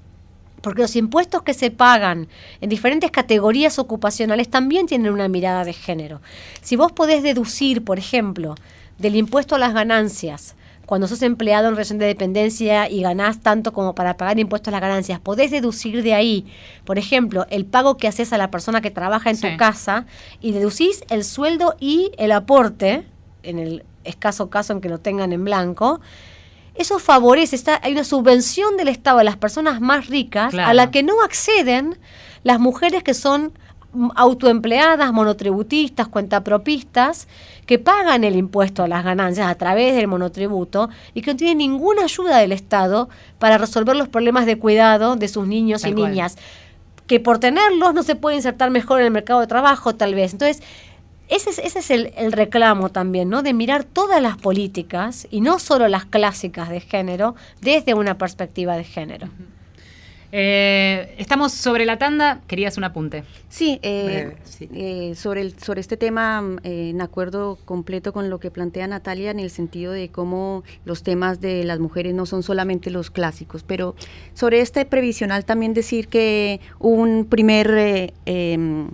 [0.62, 2.28] Porque los impuestos que se pagan
[2.60, 6.20] en diferentes categorías ocupacionales también tienen una mirada de género.
[6.60, 8.54] Si vos podés deducir, por ejemplo,
[9.00, 10.54] del impuesto a las ganancias,
[10.86, 14.72] cuando sos empleado en relación de dependencia y ganás tanto como para pagar impuestos a
[14.72, 16.46] las ganancias, podés deducir de ahí,
[16.84, 19.48] por ejemplo, el pago que haces a la persona que trabaja en Sí.
[19.50, 20.06] tu casa
[20.40, 23.06] y deducís el sueldo y el aporte,
[23.42, 26.00] en el escaso caso en que lo tengan en blanco,
[26.74, 30.90] eso favorece, está, hay una subvención del Estado a las personas más ricas a la
[30.90, 31.98] que no acceden
[32.42, 33.52] las mujeres que son
[34.14, 37.26] autoempleadas, monotributistas, cuentapropistas,
[37.66, 41.58] que pagan el impuesto a las ganancias a través del monotributo y que no tienen
[41.58, 45.94] ninguna ayuda del Estado para resolver los problemas de cuidado de sus niños Tal y
[45.94, 46.10] cual.
[46.10, 46.36] niñas,
[47.06, 50.32] que por tenerlos no se puede insertar mejor en el mercado de trabajo tal vez.
[50.32, 50.62] Entonces,
[51.28, 53.42] ese es, ese es el, el reclamo también, ¿no?
[53.42, 58.76] De mirar todas las políticas y no solo las clásicas de género desde una perspectiva
[58.76, 59.28] de género.
[60.32, 63.24] Eh, estamos sobre la tanda, querías un apunte.
[63.48, 64.68] Sí, eh, sí.
[64.72, 68.86] eh, sobre, el, sobre este tema, mm, eh, en acuerdo completo con lo que plantea
[68.86, 73.10] Natalia, en el sentido de cómo los temas de las mujeres no son solamente los
[73.10, 73.96] clásicos, pero
[74.34, 78.90] sobre este previsional también decir que hubo un primer eh, em,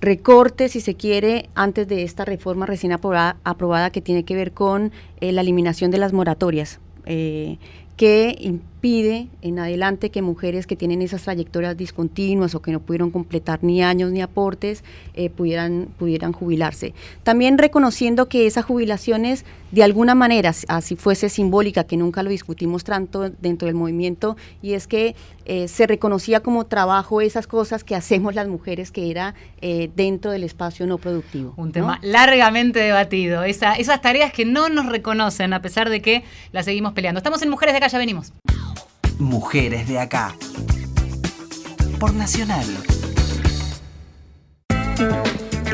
[0.00, 4.52] recorte, si se quiere, antes de esta reforma recién aprobada, aprobada que tiene que ver
[4.52, 6.80] con eh, la eliminación de las moratorias.
[7.06, 7.58] eh,
[7.96, 13.10] que impide en adelante que mujeres que tienen esas trayectorias discontinuas o que no pudieron
[13.10, 16.94] completar ni años ni aportes eh, pudieran, pudieran jubilarse.
[17.22, 22.82] También reconociendo que esas jubilaciones, de alguna manera, así fuese simbólica, que nunca lo discutimos
[22.84, 25.14] tanto dentro del movimiento, y es que
[25.44, 30.30] eh, se reconocía como trabajo esas cosas que hacemos las mujeres que era eh, dentro
[30.30, 31.52] del espacio no productivo.
[31.58, 31.72] Un ¿no?
[31.72, 33.44] tema largamente debatido.
[33.44, 37.18] Esa- esas tareas que no nos reconocen a pesar de que las seguimos peleando.
[37.18, 38.32] Estamos en Mujeres de acá, ya venimos.
[39.20, 40.34] Mujeres de acá.
[41.98, 42.64] Por Nacional.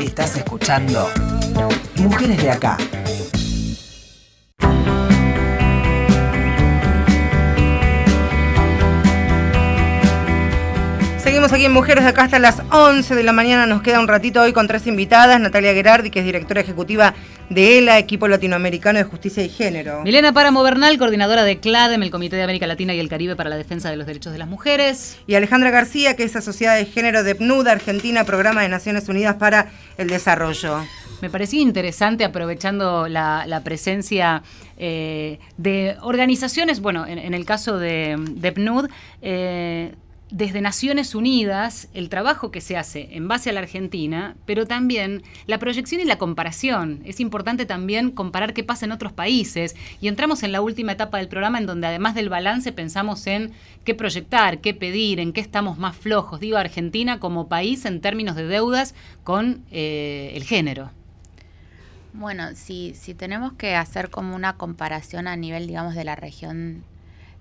[0.01, 1.07] Estás escuchando
[1.95, 2.77] Mujeres de acá.
[11.27, 13.65] Seguimos aquí en Mujeres de acá hasta las 11 de la mañana.
[13.65, 15.37] Nos queda un ratito hoy con tres invitadas.
[15.41, 17.13] Natalia Gerardi, que es directora ejecutiva
[17.49, 20.03] de ELA, Equipo Latinoamericano de Justicia y Género.
[20.03, 23.49] Milena Páramo Bernal, coordinadora de CLADEM, el Comité de América Latina y el Caribe para
[23.49, 25.19] la Defensa de los Derechos de las Mujeres.
[25.27, 29.35] Y Alejandra García, que es asociada de género de PNUD Argentina, Programa de Naciones Unidas
[29.35, 30.79] para el Desarrollo.
[31.21, 34.43] Me parecía interesante, aprovechando la, la presencia
[34.77, 38.87] eh, de organizaciones, bueno, en, en el caso de, de PNUD,
[39.21, 39.91] eh,
[40.29, 45.23] desde Naciones Unidas, el trabajo que se hace en base a la Argentina, pero también
[45.45, 47.01] la proyección y la comparación.
[47.05, 49.75] Es importante también comparar qué pasa en otros países.
[50.01, 53.53] Y entramos en la última etapa del programa en donde además del balance pensamos en
[53.85, 56.41] qué proyectar, qué pedir, en qué estamos más flojos.
[56.41, 60.91] Digo, Argentina como país en términos de deudas con eh, el género.
[62.11, 66.83] Bueno, si, si tenemos que hacer como una comparación a nivel, digamos, de la región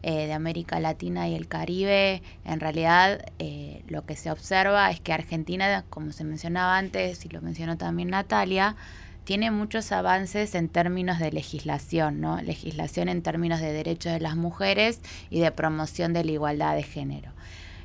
[0.08, 5.00] eh, de América Latina y el Caribe, en realidad eh, lo que se observa es
[5.00, 8.76] que Argentina, como se mencionaba antes y lo mencionó también Natalia,
[9.24, 12.40] tiene muchos avances en términos de legislación, ¿no?
[12.40, 16.84] Legislación en términos de derechos de las mujeres y de promoción de la igualdad de
[16.84, 17.32] género.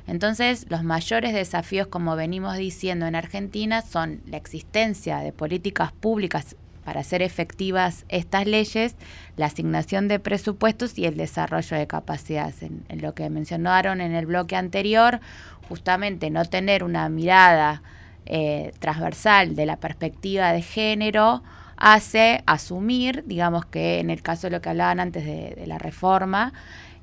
[0.06, 6.54] Entonces, los mayores desafíos, como venimos diciendo en Argentina, son la existencia de políticas públicas
[6.84, 8.96] para hacer efectivas estas leyes,
[9.36, 12.62] la asignación de presupuestos y el desarrollo de capacidades.
[12.62, 15.20] En, lo que mencionaron en el bloque anterior,
[15.68, 17.82] justamente no tener una mirada
[18.26, 21.42] eh, transversal de la perspectiva de género
[21.76, 26.52] hace asumir, digamos que en el caso de lo que hablaban antes de la reforma,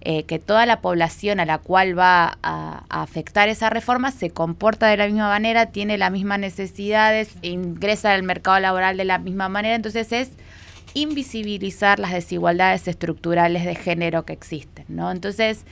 [0.02, 4.88] eh, que toda la población a la cual va a, afectar esa reforma se comporta
[4.88, 9.50] de la misma manera, tiene las mismas necesidades, ingresa al mercado laboral de la misma
[9.50, 10.32] manera, entonces es
[10.94, 15.12] invisibilizar las desigualdades estructurales de género que existen, ¿no?
[15.12, 15.66] Entonces,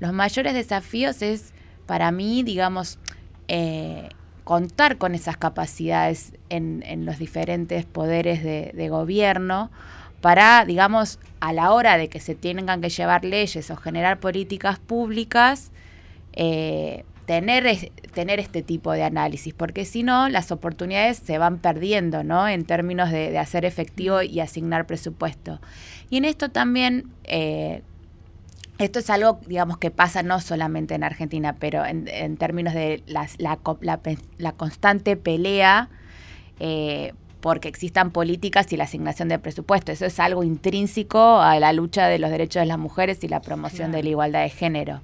[0.00, 1.52] los mayores desafíos es,
[1.84, 2.98] para mí, digamos,
[3.48, 4.08] eh,
[4.44, 9.70] contar con esas capacidades en, los diferentes poderes de, de gobierno,
[10.24, 14.78] para, digamos, a la hora de que se tengan que llevar leyes o generar políticas
[14.78, 15.70] públicas,
[16.32, 22.24] eh, tener, tener este tipo de análisis, porque si no, las oportunidades se van perdiendo,
[22.24, 22.48] ¿no?
[22.48, 25.60] En términos de, hacer efectivo y asignar presupuesto.
[26.08, 27.82] Y en esto también, eh,
[28.78, 33.02] esto es algo, digamos, que pasa no solamente en Argentina, pero en, en términos de
[33.06, 33.58] la, la,
[34.38, 35.90] la, constante pelea
[36.60, 37.12] eh,
[37.44, 39.92] porque existan políticas y la asignación de presupuesto.
[39.92, 43.42] Eso es algo intrínseco a la lucha de los derechos de las mujeres y la
[43.42, 43.96] promoción claro.
[43.98, 45.02] de la igualdad de género.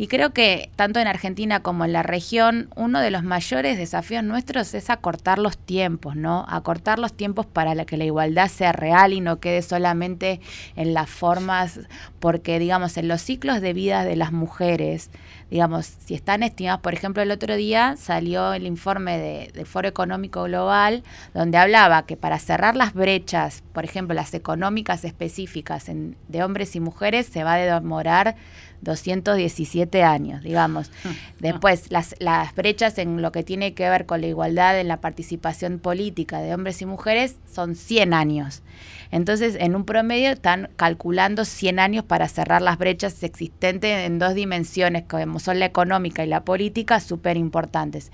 [0.00, 4.24] Y creo que tanto en Argentina como en la región, uno de los mayores desafíos
[4.24, 6.46] nuestros es acortar los tiempos, ¿no?
[6.48, 10.40] Acortar los tiempos para que la igualdad sea real y no quede solamente
[10.74, 11.80] en las formas,
[12.18, 15.10] porque digamos, en los ciclos de vida de las mujeres,
[15.50, 19.86] digamos, si están estimados, por ejemplo, el otro día salió el informe de, del Foro
[19.86, 21.02] Económico Global,
[21.34, 26.74] donde hablaba que para cerrar las brechas, por ejemplo, las económicas específicas en, de hombres
[26.74, 28.36] y mujeres, se va a demorar
[28.82, 30.90] 217 años, digamos.
[31.38, 35.00] Después, las, las brechas en lo que tiene que ver con la igualdad en la
[35.00, 38.62] participación política de hombres y mujeres son 100 años.
[39.10, 44.34] Entonces, en un promedio están calculando 100 años para cerrar las brechas existentes en dos
[44.34, 48.12] dimensiones, como son la económica y la política, súper importantes.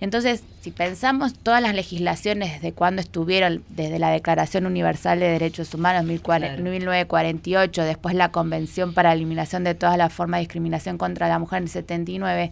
[0.00, 5.74] Entonces, si pensamos todas las legislaciones desde cuando estuvieron, desde la Declaración Universal de Derechos
[5.74, 11.28] Humanos 1948, después la Convención para la Eliminación de todas las formas de discriminación contra
[11.28, 12.50] la mujer en el 79,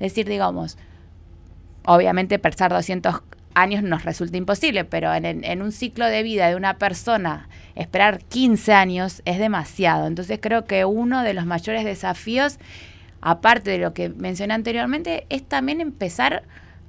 [0.00, 0.78] decir, digamos,
[1.84, 3.16] obviamente pensar 200
[3.52, 8.22] años nos resulta imposible, pero en, en, un ciclo de vida de una persona esperar
[8.24, 10.06] 15 años es demasiado.
[10.06, 12.58] Entonces creo que uno de los mayores desafíos,
[13.20, 16.42] aparte de lo que mencioné anteriormente, es también empezar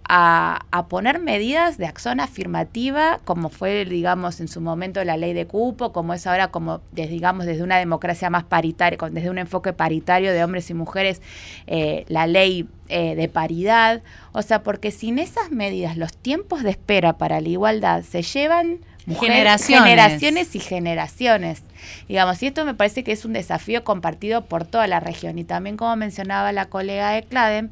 [0.09, 5.45] a, poner medidas de acción afirmativa, como fue, digamos, en su momento la ley de
[5.45, 10.31] cupo, como es ahora, como, digamos, desde una democracia más paritaria, desde un enfoque paritario
[10.31, 11.21] de hombres y mujeres,
[11.67, 14.01] eh, la ley eh, de paridad.
[14.31, 18.79] O sea, porque sin esas medidas, los tiempos de espera para la igualdad se llevan
[19.15, 19.83] generaciones.
[19.83, 21.63] generaciones y generaciones.
[22.07, 25.37] Digamos, y esto me parece que es un desafío compartido por toda la región.
[25.37, 27.69] Y también, como mencionaba la colega de Cladem,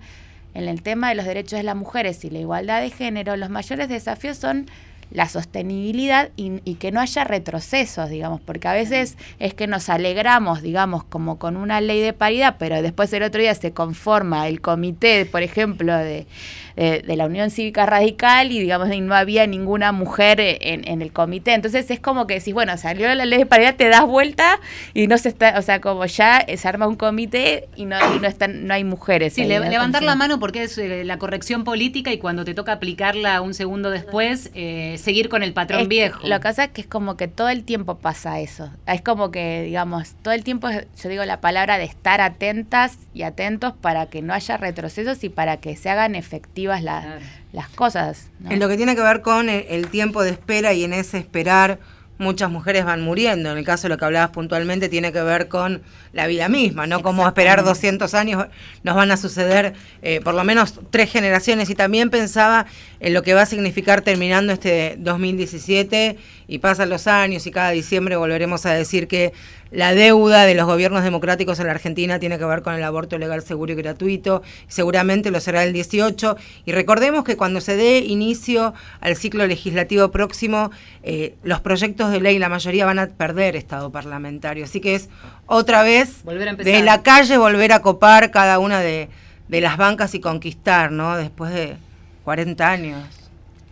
[0.56, 3.50] en el tema de los derechos de las mujeres y la igualdad de género, los
[3.50, 4.68] mayores desafíos son
[5.12, 10.62] la sostenibilidad y, que no haya retrocesos, digamos, porque a veces es que nos alegramos,
[10.62, 14.62] digamos, como con una ley de paridad, pero después el otro día se conforma el
[14.62, 16.28] comité, por ejemplo, de,
[16.76, 21.54] de, la Unión Cívica Radical y digamos no había ninguna mujer en, en, el comité.
[21.54, 24.60] Entonces es como que decís, bueno, salió la ley de paridad, te das vuelta
[24.94, 28.20] y no se está, o sea, como ya se arma un comité y no, y
[28.20, 29.34] no están, no hay mujeres.
[29.34, 33.42] Sí, levantar la mano porque es eh, la corrección política y cuando te toca aplicarla
[33.42, 36.20] un segundo después, eh, seguir con el patrón viejo.
[36.28, 38.70] Lo que pasa es que es como que todo el tiempo pasa eso.
[38.88, 43.24] Es como que, digamos, todo el tiempo, yo digo la palabra de estar atentas y
[43.24, 48.30] atentos para que no haya retrocesos y para que se hagan efectivos las cosas.
[48.50, 51.80] En lo que tiene que ver con el, tiempo de espera y en ese esperar
[52.18, 53.52] muchas mujeres van muriendo.
[53.52, 55.82] En el caso de lo que hablabas puntualmente tiene que ver con
[56.14, 57.02] la vida misma, ¿no?
[57.02, 58.46] Como esperar 200 años
[58.84, 61.70] nos van a suceder eh, por lo menos tres generaciones.
[61.70, 62.66] Y también pensaba
[63.00, 67.72] en lo que va a significar terminando este 2017 y pasan los años y cada
[67.72, 69.34] diciembre volveremos a decir que
[69.72, 73.18] la deuda de los gobiernos democráticos en la Argentina tiene que ver con el aborto
[73.18, 74.42] legal, seguro y gratuito.
[74.68, 76.38] Seguramente lo será el 18.
[76.66, 80.72] Y recordemos que cuando se dé inicio al ciclo legislativo próximo,
[81.04, 84.64] eh, los proyectos de ley, la mayoría van a perder estado parlamentario.
[84.64, 85.10] Así que es
[85.46, 89.10] otra vez de la calle volver a copar cada una de,
[89.50, 91.18] las bancas y conquistar, ¿no?
[91.18, 91.76] Después de
[92.24, 93.04] 40 años.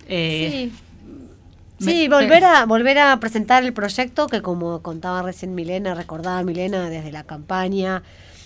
[0.09, 0.83] Eh, sí.
[1.84, 6.90] Sí, volver a, volver a presentar el proyecto que como contaba recién Milena, recordaba Milena
[6.90, 8.04] desde la campaña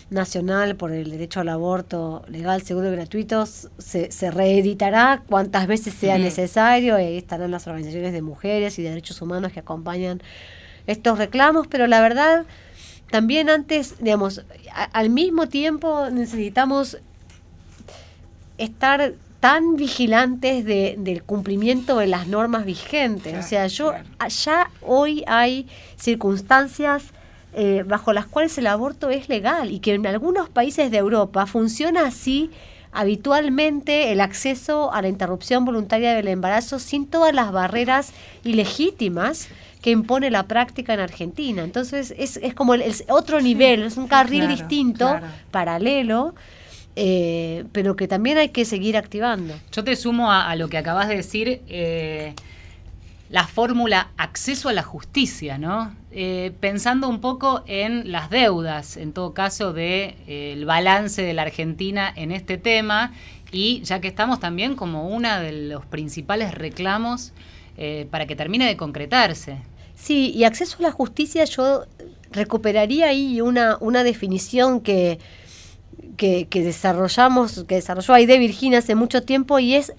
[0.09, 5.93] nacional por el derecho al aborto legal, seguro y gratuito, se, se reeditará cuantas veces
[5.93, 10.21] sea necesario, ahí estarán las organizaciones de mujeres y de derechos humanos que acompañan
[10.85, 12.45] estos reclamos, pero la verdad,
[13.11, 14.45] también antes, digamos,
[14.93, 16.97] al mismo tiempo necesitamos
[18.57, 19.13] estar
[19.47, 23.33] tan vigilantes de, del cumplimiento de las normas vigentes.
[23.33, 23.93] o sea, yo
[24.27, 27.13] ya hoy hay circunstancias
[27.53, 31.45] eh, bajo las cuales el aborto es legal y que en algunos países de Europa
[31.45, 32.51] funciona así
[32.91, 38.11] habitualmente el acceso a la interrupción voluntaria del embarazo sin todas las barreras
[38.43, 39.47] ilegítimas
[39.81, 41.63] que impone la práctica en Argentina.
[41.63, 45.21] Entonces es, es como el, otro nivel, es un carril distinto,
[45.51, 46.35] paralelo,
[46.99, 49.53] eh, pero que también hay que seguir activando.
[49.71, 52.33] Yo te sumo a, lo que acabas de decir, eh,
[53.29, 55.93] la fórmula acceso a la justicia, ¿no?
[56.09, 61.35] Eh, pensando un poco en las deudas, en todo caso, del de, el balance de
[61.35, 63.13] la Argentina en este tema,
[63.51, 67.31] y ya que estamos también como uno de los principales reclamos
[68.09, 69.59] para que termine de concretarse.
[69.95, 71.85] Sí, y acceso a la justicia yo
[72.31, 75.19] recuperaría ahí una, una definición que
[76.17, 79.93] que, desarrollamos, que desarrolló Aide Virginia hace mucho tiempo y es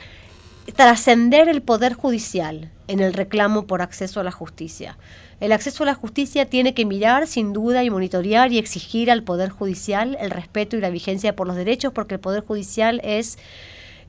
[0.74, 4.98] trascender el poder judicial en el reclamo por acceso a la justicia.
[5.40, 9.22] El acceso a la justicia tiene que mirar sin duda y monitorear y exigir al
[9.22, 13.38] poder judicial el respeto y la vigencia por los derechos porque el poder judicial es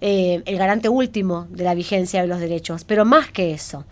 [0.01, 2.83] eh, el garante último de la vigencia de los derechos.
[2.83, 3.85] Pero más que eso,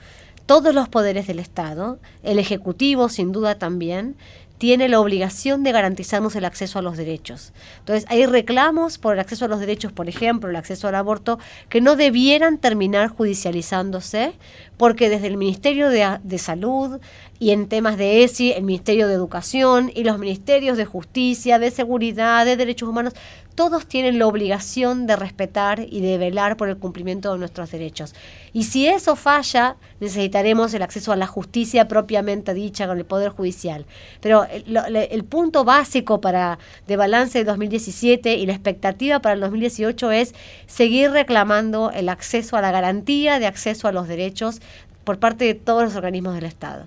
[0.48, 4.16] todos los poderes del Estado, el Ejecutivo sin duda también,
[4.58, 7.54] tiene la obligación de garantizarnos el acceso a los derechos.
[7.80, 11.40] Entonces, hay reclamos por el acceso a los derechos, por ejemplo, el acceso al aborto,
[11.70, 14.34] que no debieran terminar judicializándose,
[14.78, 17.00] porque desde el Ministerio de, de Salud
[17.40, 21.72] y en temas de ESI, el Ministerio de Educación y los Ministerios de Justicia, de
[21.72, 23.14] Seguridad, de Derechos Humanos,
[23.58, 28.14] todos tienen la obligación de respetar y de velar por el cumplimiento de nuestros derechos.
[28.54, 33.30] Y si eso falla, necesitaremos el acceso a la justicia propiamente dicha con el Poder
[33.30, 33.88] Judicial.
[34.22, 40.12] Pero el punto básico para de balance de 2017 y la expectativa para el 2018
[40.12, 40.36] es
[40.68, 44.62] seguir reclamando el acceso a la garantía de acceso a los derechos
[45.04, 46.86] por parte de todos los organismos del Estado.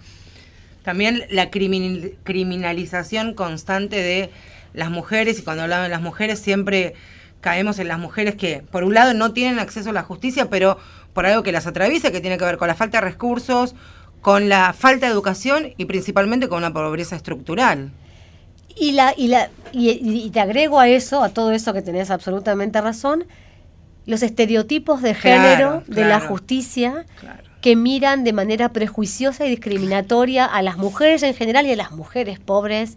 [0.82, 4.30] También la criminalización constante de
[4.72, 6.94] las mujeres, y cuando hablamos de las mujeres siempre
[7.40, 10.78] caemos en las mujeres que, por un lado, no tienen acceso a la justicia, pero
[11.12, 13.74] por algo que las atraviesa, que tiene que ver con la falta de recursos,
[14.20, 17.90] con la falta de educación y principalmente con una pobreza estructural.
[18.76, 22.80] Y, la, y, la, y, te agrego a eso, a todo eso que tenés absolutamente
[22.80, 23.24] razón,
[24.06, 27.04] los estereotipos de género de la justicia
[27.60, 31.92] que miran de manera prejuiciosa y discriminatoria a las mujeres en general y a las
[31.92, 32.96] mujeres pobres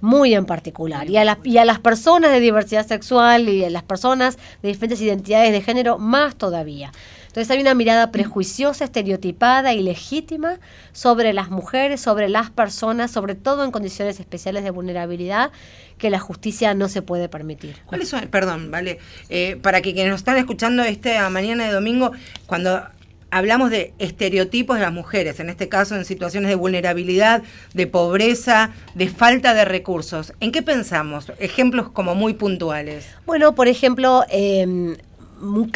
[0.00, 3.82] muy en particular, y a, y a las personas de diversidad sexual y a las
[3.82, 6.90] personas de diferentes identidades de género más todavía.
[7.26, 10.58] Entonces hay una mirada prejuiciosa, estereotipada y legítima
[10.92, 15.52] sobre las mujeres, sobre las personas, sobre todo en condiciones especiales de vulnerabilidad,
[15.96, 17.76] que la justicia no se puede permitir.
[17.86, 18.26] ¿Cuáles son?
[18.28, 18.98] Perdón, vale.
[19.28, 22.10] Eh, para que quienes nos están escuchando esta mañana de domingo,
[22.46, 22.82] cuando
[23.30, 27.42] hablamos de estereotipos de las mujeres, en este caso en situaciones de vulnerabilidad,
[27.74, 30.32] de pobreza, de falta de recursos.
[30.40, 31.32] ¿En qué pensamos?
[31.38, 33.06] Ejemplos como muy puntuales.
[33.26, 34.24] Bueno, por ejemplo,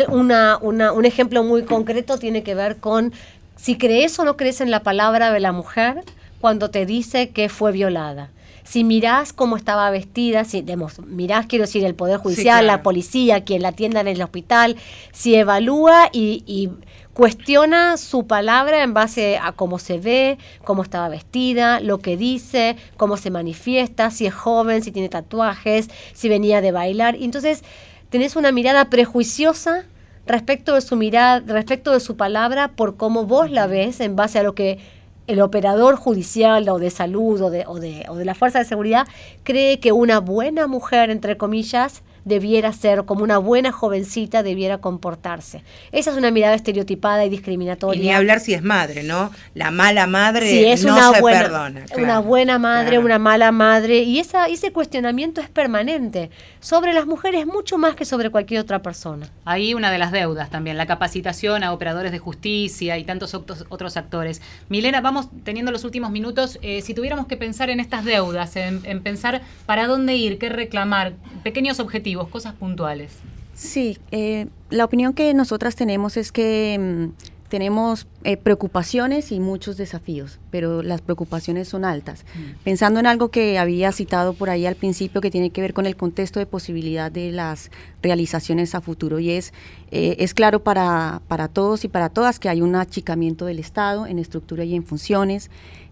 [0.09, 3.13] una, un ejemplo muy concreto tiene que ver con
[3.57, 6.03] si crees o no crees en la palabra de la mujer
[6.41, 8.31] cuando te dice que fue violada.
[8.65, 10.65] Si mirás cómo estaba vestida, si
[11.07, 14.77] mirás, quiero decir, el Poder Judicial, la policía, quien la atienda en el hospital,
[15.13, 16.71] si evalúa y, y
[17.15, 22.77] cuestiona su palabra en base a cómo se ve, cómo estaba vestida, lo que dice,
[22.97, 27.17] cómo se manifiesta, si es joven, si tiene tatuajes, si venía de bailar.
[27.19, 27.63] entonces,
[28.11, 29.85] tenés una mirada prejuiciosa
[30.27, 34.39] respecto de su mirada, respecto de su palabra, por cómo vos la ves en base
[34.39, 34.79] a lo que
[35.27, 38.65] el operador judicial o de salud o de, o de, o de la fuerza de
[38.65, 39.07] seguridad
[39.43, 45.63] cree que una buena mujer, entre comillas, debiera ser, como una buena jovencita debiera comportarse.
[45.93, 48.01] Esa es una mirada estereotipada y discriminatoria.
[48.01, 49.31] Y ni hablar si es madre, ¿no?
[49.55, 51.85] La mala madre si es no una se buena, perdona.
[51.99, 53.99] Una buena madre, una mala madre.
[53.99, 58.83] Y esa, ese cuestionamiento es permanente sobre las mujeres mucho más que sobre cualquier otra
[58.83, 59.29] persona.
[59.45, 63.97] Ahí una de las deudas también, la capacitación a operadores de justicia y tantos otros,
[63.97, 64.41] actores.
[64.69, 66.59] Milena, vamos teniendo los últimos minutos.
[66.63, 71.13] Eh, si tuviéramos que pensar en estas deudas, en pensar para dónde ir, qué reclamar,
[71.43, 73.13] pequeños objetivos cosas puntuales.
[73.55, 79.77] Sí, eh, la opinión que nosotras tenemos es que mm, tenemos eh, preocupaciones y muchos
[79.77, 82.25] desafíos, pero las preocupaciones son altas.
[82.35, 82.65] Mm.
[82.65, 85.87] Pensando en algo que había citado por ahí al principio que tiene que ver con
[85.87, 87.71] el contexto de posibilidad de las
[88.03, 89.53] realizaciones a futuro y es,
[89.93, 94.09] eh, es claro para, para todos y para todas que hay un achicamiento del Estado
[94.09, 95.49] en estructura y en funciones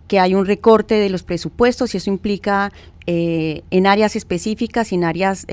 [0.08, 2.72] que hay un recorte de los presupuestos y eso implica
[3.06, 5.46] en áreas específicas y en áreas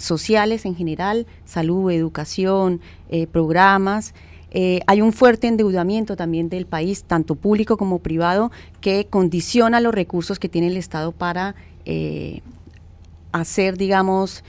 [0.00, 4.14] sociales en general, salud, educación, eh, programas.
[4.50, 8.50] Eh, hay un fuerte endeudamiento también del país, tanto público como privado,
[8.80, 11.54] que condiciona los recursos que tiene el Estado para
[11.84, 12.40] eh,
[13.32, 14.42] hacer, digamos,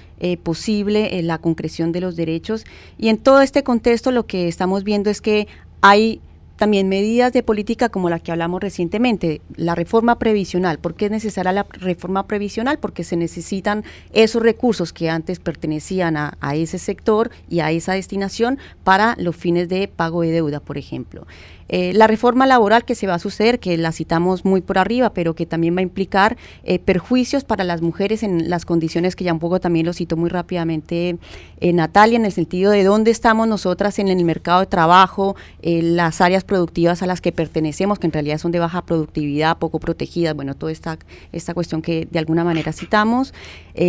[0.44, 2.64] posible la concreción de los derechos.
[3.00, 5.48] Y en todo este contexto lo que estamos viendo es que
[5.82, 6.22] hay
[6.62, 10.78] también medidas de política como la que hablamos recientemente, la reforma previsional.
[10.78, 12.78] ¿Por qué es necesaria la reforma previsional?
[12.78, 13.84] Porque se necesitan
[14.14, 19.70] esos recursos que antes pertenecían a, ese sector y a esa destinación para los fines
[19.70, 21.26] de pago de deuda, por ejemplo.
[21.72, 25.14] Eh, la reforma laboral que se va a suceder, que la citamos muy por arriba,
[25.14, 29.24] pero que también va a implicar eh, perjuicios para las mujeres en las condiciones que
[29.24, 31.18] ya un poco también lo citó muy rápidamente
[31.62, 36.20] eh, Natalia, en el sentido de dónde estamos nosotras en el mercado de trabajo, las
[36.20, 40.36] áreas productivas a las que pertenecemos, que en realidad son de baja productividad, poco protegidas,
[40.36, 41.00] bueno, toda esta,
[41.32, 43.34] esta cuestión que de alguna manera citamos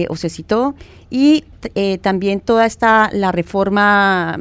[0.08, 0.74] o se citó.
[1.10, 1.44] Y
[2.00, 4.38] también toda esta, la reforma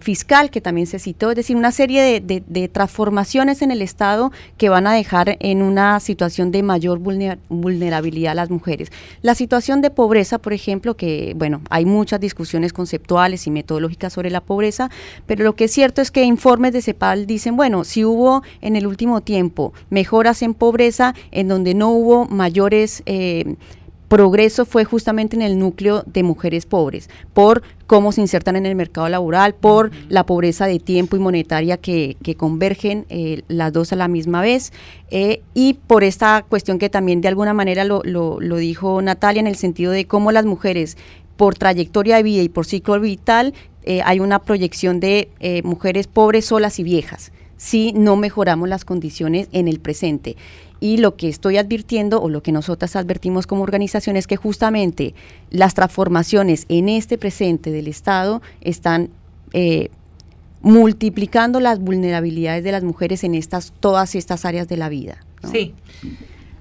[0.00, 4.68] fiscal que también se citó, es decir, una serie de, transformaciones en el Estado que
[4.68, 8.92] van a dejar en una situación de mayor vulnerabilidad a las mujeres.
[9.22, 14.30] La situación de pobreza, por ejemplo, que, bueno, hay muchas discusiones conceptuales y metodológicas sobre
[14.30, 14.90] la pobreza,
[15.24, 18.76] pero lo que es cierto es que informes de CEPAL dicen, bueno, si hubo en
[18.76, 23.02] el último tiempo mejoras en pobreza, en donde no hubo mayores...
[23.06, 23.56] Eh,
[24.08, 28.74] progreso fue justamente en el núcleo de mujeres pobres, por cómo se insertan en el
[28.74, 33.96] mercado laboral, por la pobreza de tiempo y monetaria que, convergen eh, las dos a
[33.96, 34.72] la misma vez,
[35.10, 39.46] eh, y por esta cuestión que también de alguna manera lo, lo, dijo Natalia en
[39.46, 40.96] el sentido de cómo las mujeres
[41.36, 43.54] por trayectoria de vida y por ciclo vital
[43.84, 45.28] eh, hay una proyección de
[45.64, 50.36] mujeres pobres, solas y viejas si no mejoramos las condiciones en el presente.
[50.80, 55.14] Y lo que estoy advirtiendo o lo que nosotras advertimos como organización es que justamente
[55.50, 59.10] las transformaciones en este presente del Estado están
[59.52, 59.90] eh,
[60.60, 65.18] multiplicando las vulnerabilidades de las mujeres en estas, todas estas áreas de la vida.
[65.50, 65.74] Sí.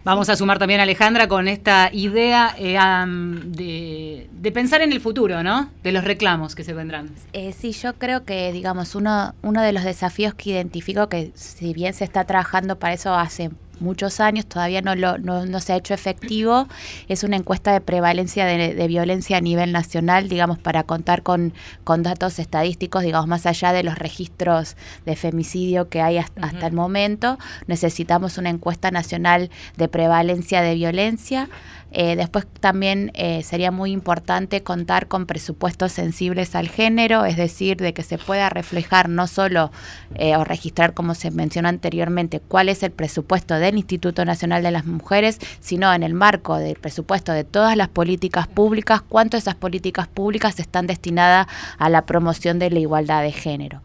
[0.05, 5.41] Vamos a sumar también a Alejandra con esta idea eh, de, pensar en el futuro,
[5.41, 5.71] ¿no?
[5.81, 7.09] De los reclamos que se vendrán.
[7.33, 11.73] Eh, sí, yo creo que, digamos, uno, uno de los desafíos que identifico, que si
[11.73, 13.49] bien se está trabajando para eso hace
[13.79, 16.67] muchos años, todavía no, lo, no, se ha hecho efectivo.
[17.07, 21.53] Es una encuesta de prevalencia de, violencia a nivel nacional, digamos, para contar con,
[21.83, 26.67] con, datos estadísticos, digamos, más allá de los registros de femicidio que hay hasta, hasta
[26.67, 27.37] el momento.
[27.67, 31.49] Necesitamos una encuesta nacional de prevalencia de violencia.
[31.97, 37.77] Eh, después también eh, sería muy importante contar con presupuestos sensibles al género, es decir,
[37.77, 39.71] de que se pueda reflejar no solo
[40.15, 44.71] eh, o registrar, como se mencionó anteriormente, cuál es el presupuesto del Instituto Nacional de
[44.71, 49.55] las Mujeres, sino en el marco del presupuesto de todas las políticas públicas, cuánto esas
[49.55, 53.81] políticas públicas están destinadas a la promoción de la igualdad de género.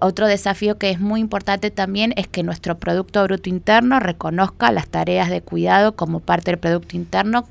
[0.00, 4.88] Otro desafío que es muy importante también es que nuestro Producto Bruto Interno reconozca las
[4.88, 7.43] tareas de cuidado como parte del Producto Interno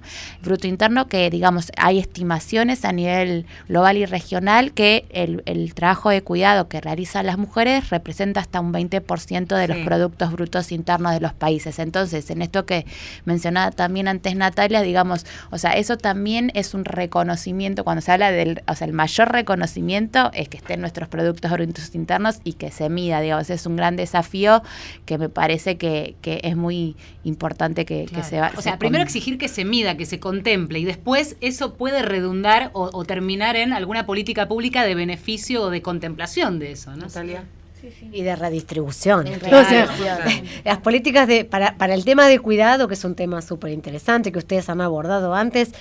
[0.44, 6.22] Bruto Interno, que digamos hay estimaciones a nivel global y regional que el, trabajo de
[6.22, 11.20] cuidado que realizan las mujeres representa hasta un 20% de los productos brutos internos de
[11.20, 11.80] los países.
[11.80, 12.86] Entonces, en esto que
[13.26, 18.32] mencionaba también antes Natalia, digamos, o sea, eso también es un reconocimiento, cuando se habla
[18.32, 22.72] del, o sea, el mayor reconocimiento es que estén nuestros productos brutos internos y que
[22.72, 24.64] se mida, digamos, es un gran desafío
[25.06, 28.52] que me parece que, es muy importante que, se va.
[28.58, 32.72] O sea, primero exigir que se mida que se contemple y después eso puede redundar
[32.74, 37.04] o, terminar en alguna política pública de beneficio o de contemplación de eso, ¿no?
[37.08, 37.44] Natalia.
[38.12, 39.28] Y de redistribución.
[40.64, 44.32] las políticas de para, para el tema de cuidado, que es un tema súper interesante
[44.32, 45.72] que ustedes han abordado antes,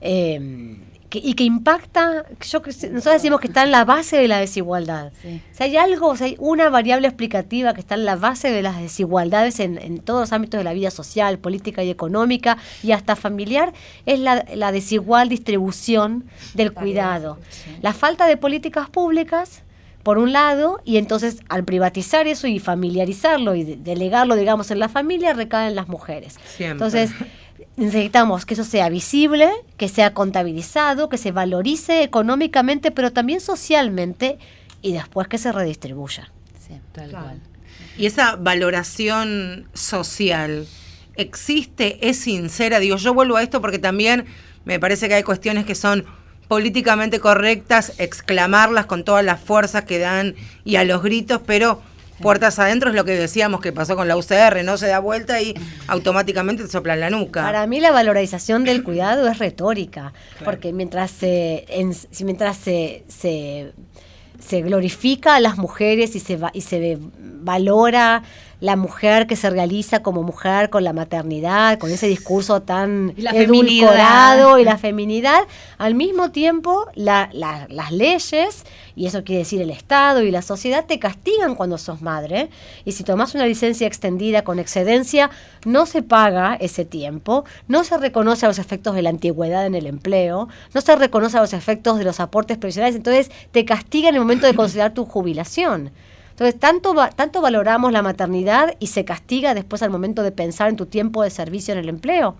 [0.00, 0.76] eh,
[1.22, 5.12] y que impacta, yo, nosotros decimos que está en la base de la desigualdad.
[5.22, 8.80] Si hay algo, si hay una variable explicativa que está en la base de las
[8.80, 13.72] desigualdades en, todos los ámbitos de la vida social, política y económica y hasta familiar,
[14.06, 17.38] es la, desigual distribución del cuidado.
[17.82, 19.62] La falta de políticas públicas
[20.02, 24.88] por un lado, y entonces al privatizar eso y familiarizarlo y delegarlo, digamos, en la
[24.88, 26.38] familia, recaen las mujeres.
[26.58, 27.12] Entonces,
[27.76, 34.38] necesitamos que eso sea visible, que sea contabilizado, que se valorice económicamente, pero también socialmente,
[34.82, 36.30] y después que se redistribuya.
[36.66, 37.40] Sí, tal cual.
[37.96, 40.66] Y esa valoración social
[41.16, 42.78] existe, es sincera.
[42.78, 44.24] Digo, yo vuelvo a esto porque también
[44.64, 46.04] me parece que hay cuestiones que son
[46.48, 51.80] políticamente correctas, exclamarlas con todas las fuerzas que dan y a los gritos, pero
[52.22, 55.42] puertas adentro es lo que decíamos que pasó con la UCR, no se da vuelta
[55.42, 55.54] y
[55.88, 57.42] automáticamente te soplan la nuca.
[57.42, 60.14] Para mí la valorización del cuidado es retórica,
[60.44, 61.66] porque mientras se,
[62.24, 63.72] mientras se, se,
[64.38, 66.98] se, glorifica a las mujeres y se, y se
[67.42, 68.22] valora
[68.62, 74.56] la mujer que se realiza como mujer con la maternidad, con ese discurso tan edulcorado
[74.60, 75.40] y la feminidad,
[75.78, 81.00] al mismo tiempo las leyes, y eso quiere decir el Estado y la sociedad, te
[81.00, 82.50] castigan cuando sos madre,
[82.84, 85.30] y si tomas una licencia extendida con excedencia,
[85.64, 89.74] no se paga ese tiempo, no se reconoce a los efectos de la antigüedad en
[89.74, 94.10] el empleo, no se reconoce a los efectos de los aportes previsionales, entonces te castigan
[94.10, 95.90] en el momento de considerar tu jubilación.
[96.42, 100.74] Entonces, tanto, tanto valoramos la maternidad y se castiga después al momento de pensar en
[100.74, 102.34] tu tiempo de servicio en el empleo.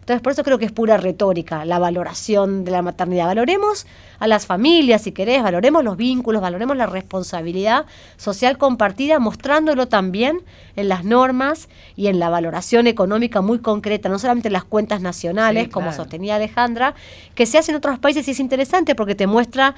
[0.00, 3.26] Entonces, por eso creo que es pura retórica la valoración de la maternidad.
[3.26, 3.86] Valoremos
[4.20, 7.84] a las familias, si querés, valoremos los vínculos, valoremos la responsabilidad
[8.16, 10.40] social compartida, mostrándolo también
[10.74, 15.02] en las normas y en la valoración económica muy concreta, no solamente en las cuentas
[15.02, 16.94] nacionales, como sostenía Alejandra,
[17.34, 19.74] que se hace en otros países y es interesante porque te muestra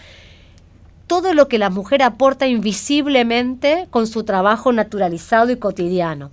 [1.07, 6.30] todo lo que la mujer aporta invisiblemente con su trabajo naturalizado y cotidiano.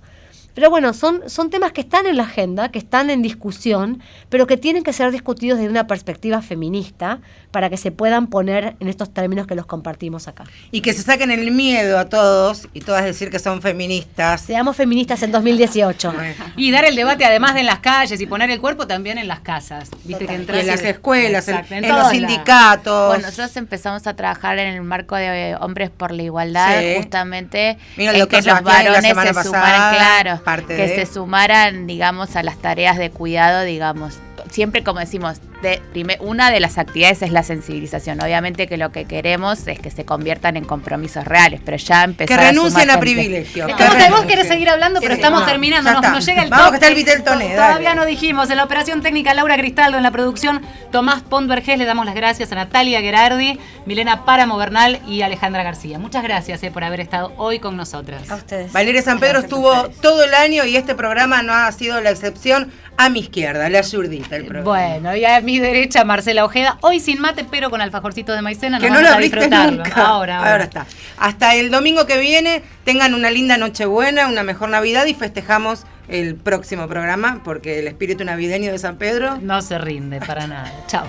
[0.54, 4.46] Pero bueno, son, son temas que están en la agenda, que están en discusión, pero
[4.46, 8.88] que tienen que ser discutidos desde una perspectiva feminista para que se puedan poner en
[8.88, 10.44] estos términos que los compartimos acá.
[10.70, 14.42] Y que se saquen el miedo a todos y todas decir que son feministas.
[14.42, 16.12] Seamos feministas en 2018.
[16.56, 19.28] y dar el debate además de en las calles y poner el cuerpo también en
[19.28, 19.88] las casas.
[20.04, 23.08] ¿Viste que en las escuelas, en, los sindicatos.
[23.08, 28.28] Bueno, nosotros empezamos a trabajar en el marco de Hombres por la Igualdad, justamente en
[28.28, 33.62] que los varones se sumaran, claro que se sumaran, digamos, a las tareas de cuidado,
[33.62, 34.18] digamos.
[34.50, 35.80] Siempre como decimos, de,
[36.20, 38.20] una de las actividades es la sensibilización.
[38.22, 42.38] Obviamente que lo que queremos es que se conviertan en compromisos reales, pero ya empezar
[42.38, 43.00] Que renuncien sumar a gente.
[43.00, 43.70] privilegios.
[43.70, 45.92] Es que que vos, vos querés seguir hablando, pero Sí, estamos no, terminando.
[46.00, 46.78] Nos, llega el Vamos, toque.
[46.78, 47.56] que está el Vitel Toné, dale.
[47.56, 48.50] Todavía no dijimos.
[48.50, 49.96] En la operación técnica, Laura Cristaldo.
[49.96, 50.60] En la producción,
[50.90, 51.78] Tomás Pondvergés.
[51.78, 55.98] Le damos las gracias a Natalia Gerardi, Milena Páramo Bernal y Alejandra García.
[55.98, 58.30] Muchas gracias eh, por haber estado hoy con nosotras.
[58.30, 58.72] A ustedes.
[58.72, 62.72] Valeria San Pedro estuvo todo el año y este programa no ha sido la excepción.
[62.98, 64.68] A mi izquierda, la zurdita el programa.
[64.68, 66.78] Bueno, y a mi derecha, Marcela Ojeda.
[66.80, 68.78] Hoy sin mate, pero con alfajorcitos de maicena.
[68.78, 69.84] que nos no lo vamos a abriste disfrutarlo.
[69.84, 70.06] nunca.
[70.06, 70.64] Ahora, ahora.
[70.64, 70.86] está.
[71.18, 76.34] Hasta el domingo que viene, tengan una linda Nochebuena, una mejor Navidad y festejamos el
[76.34, 80.72] próximo programa porque el espíritu navideño de San Pedro No se rinde para nada.
[80.88, 81.06] Chao.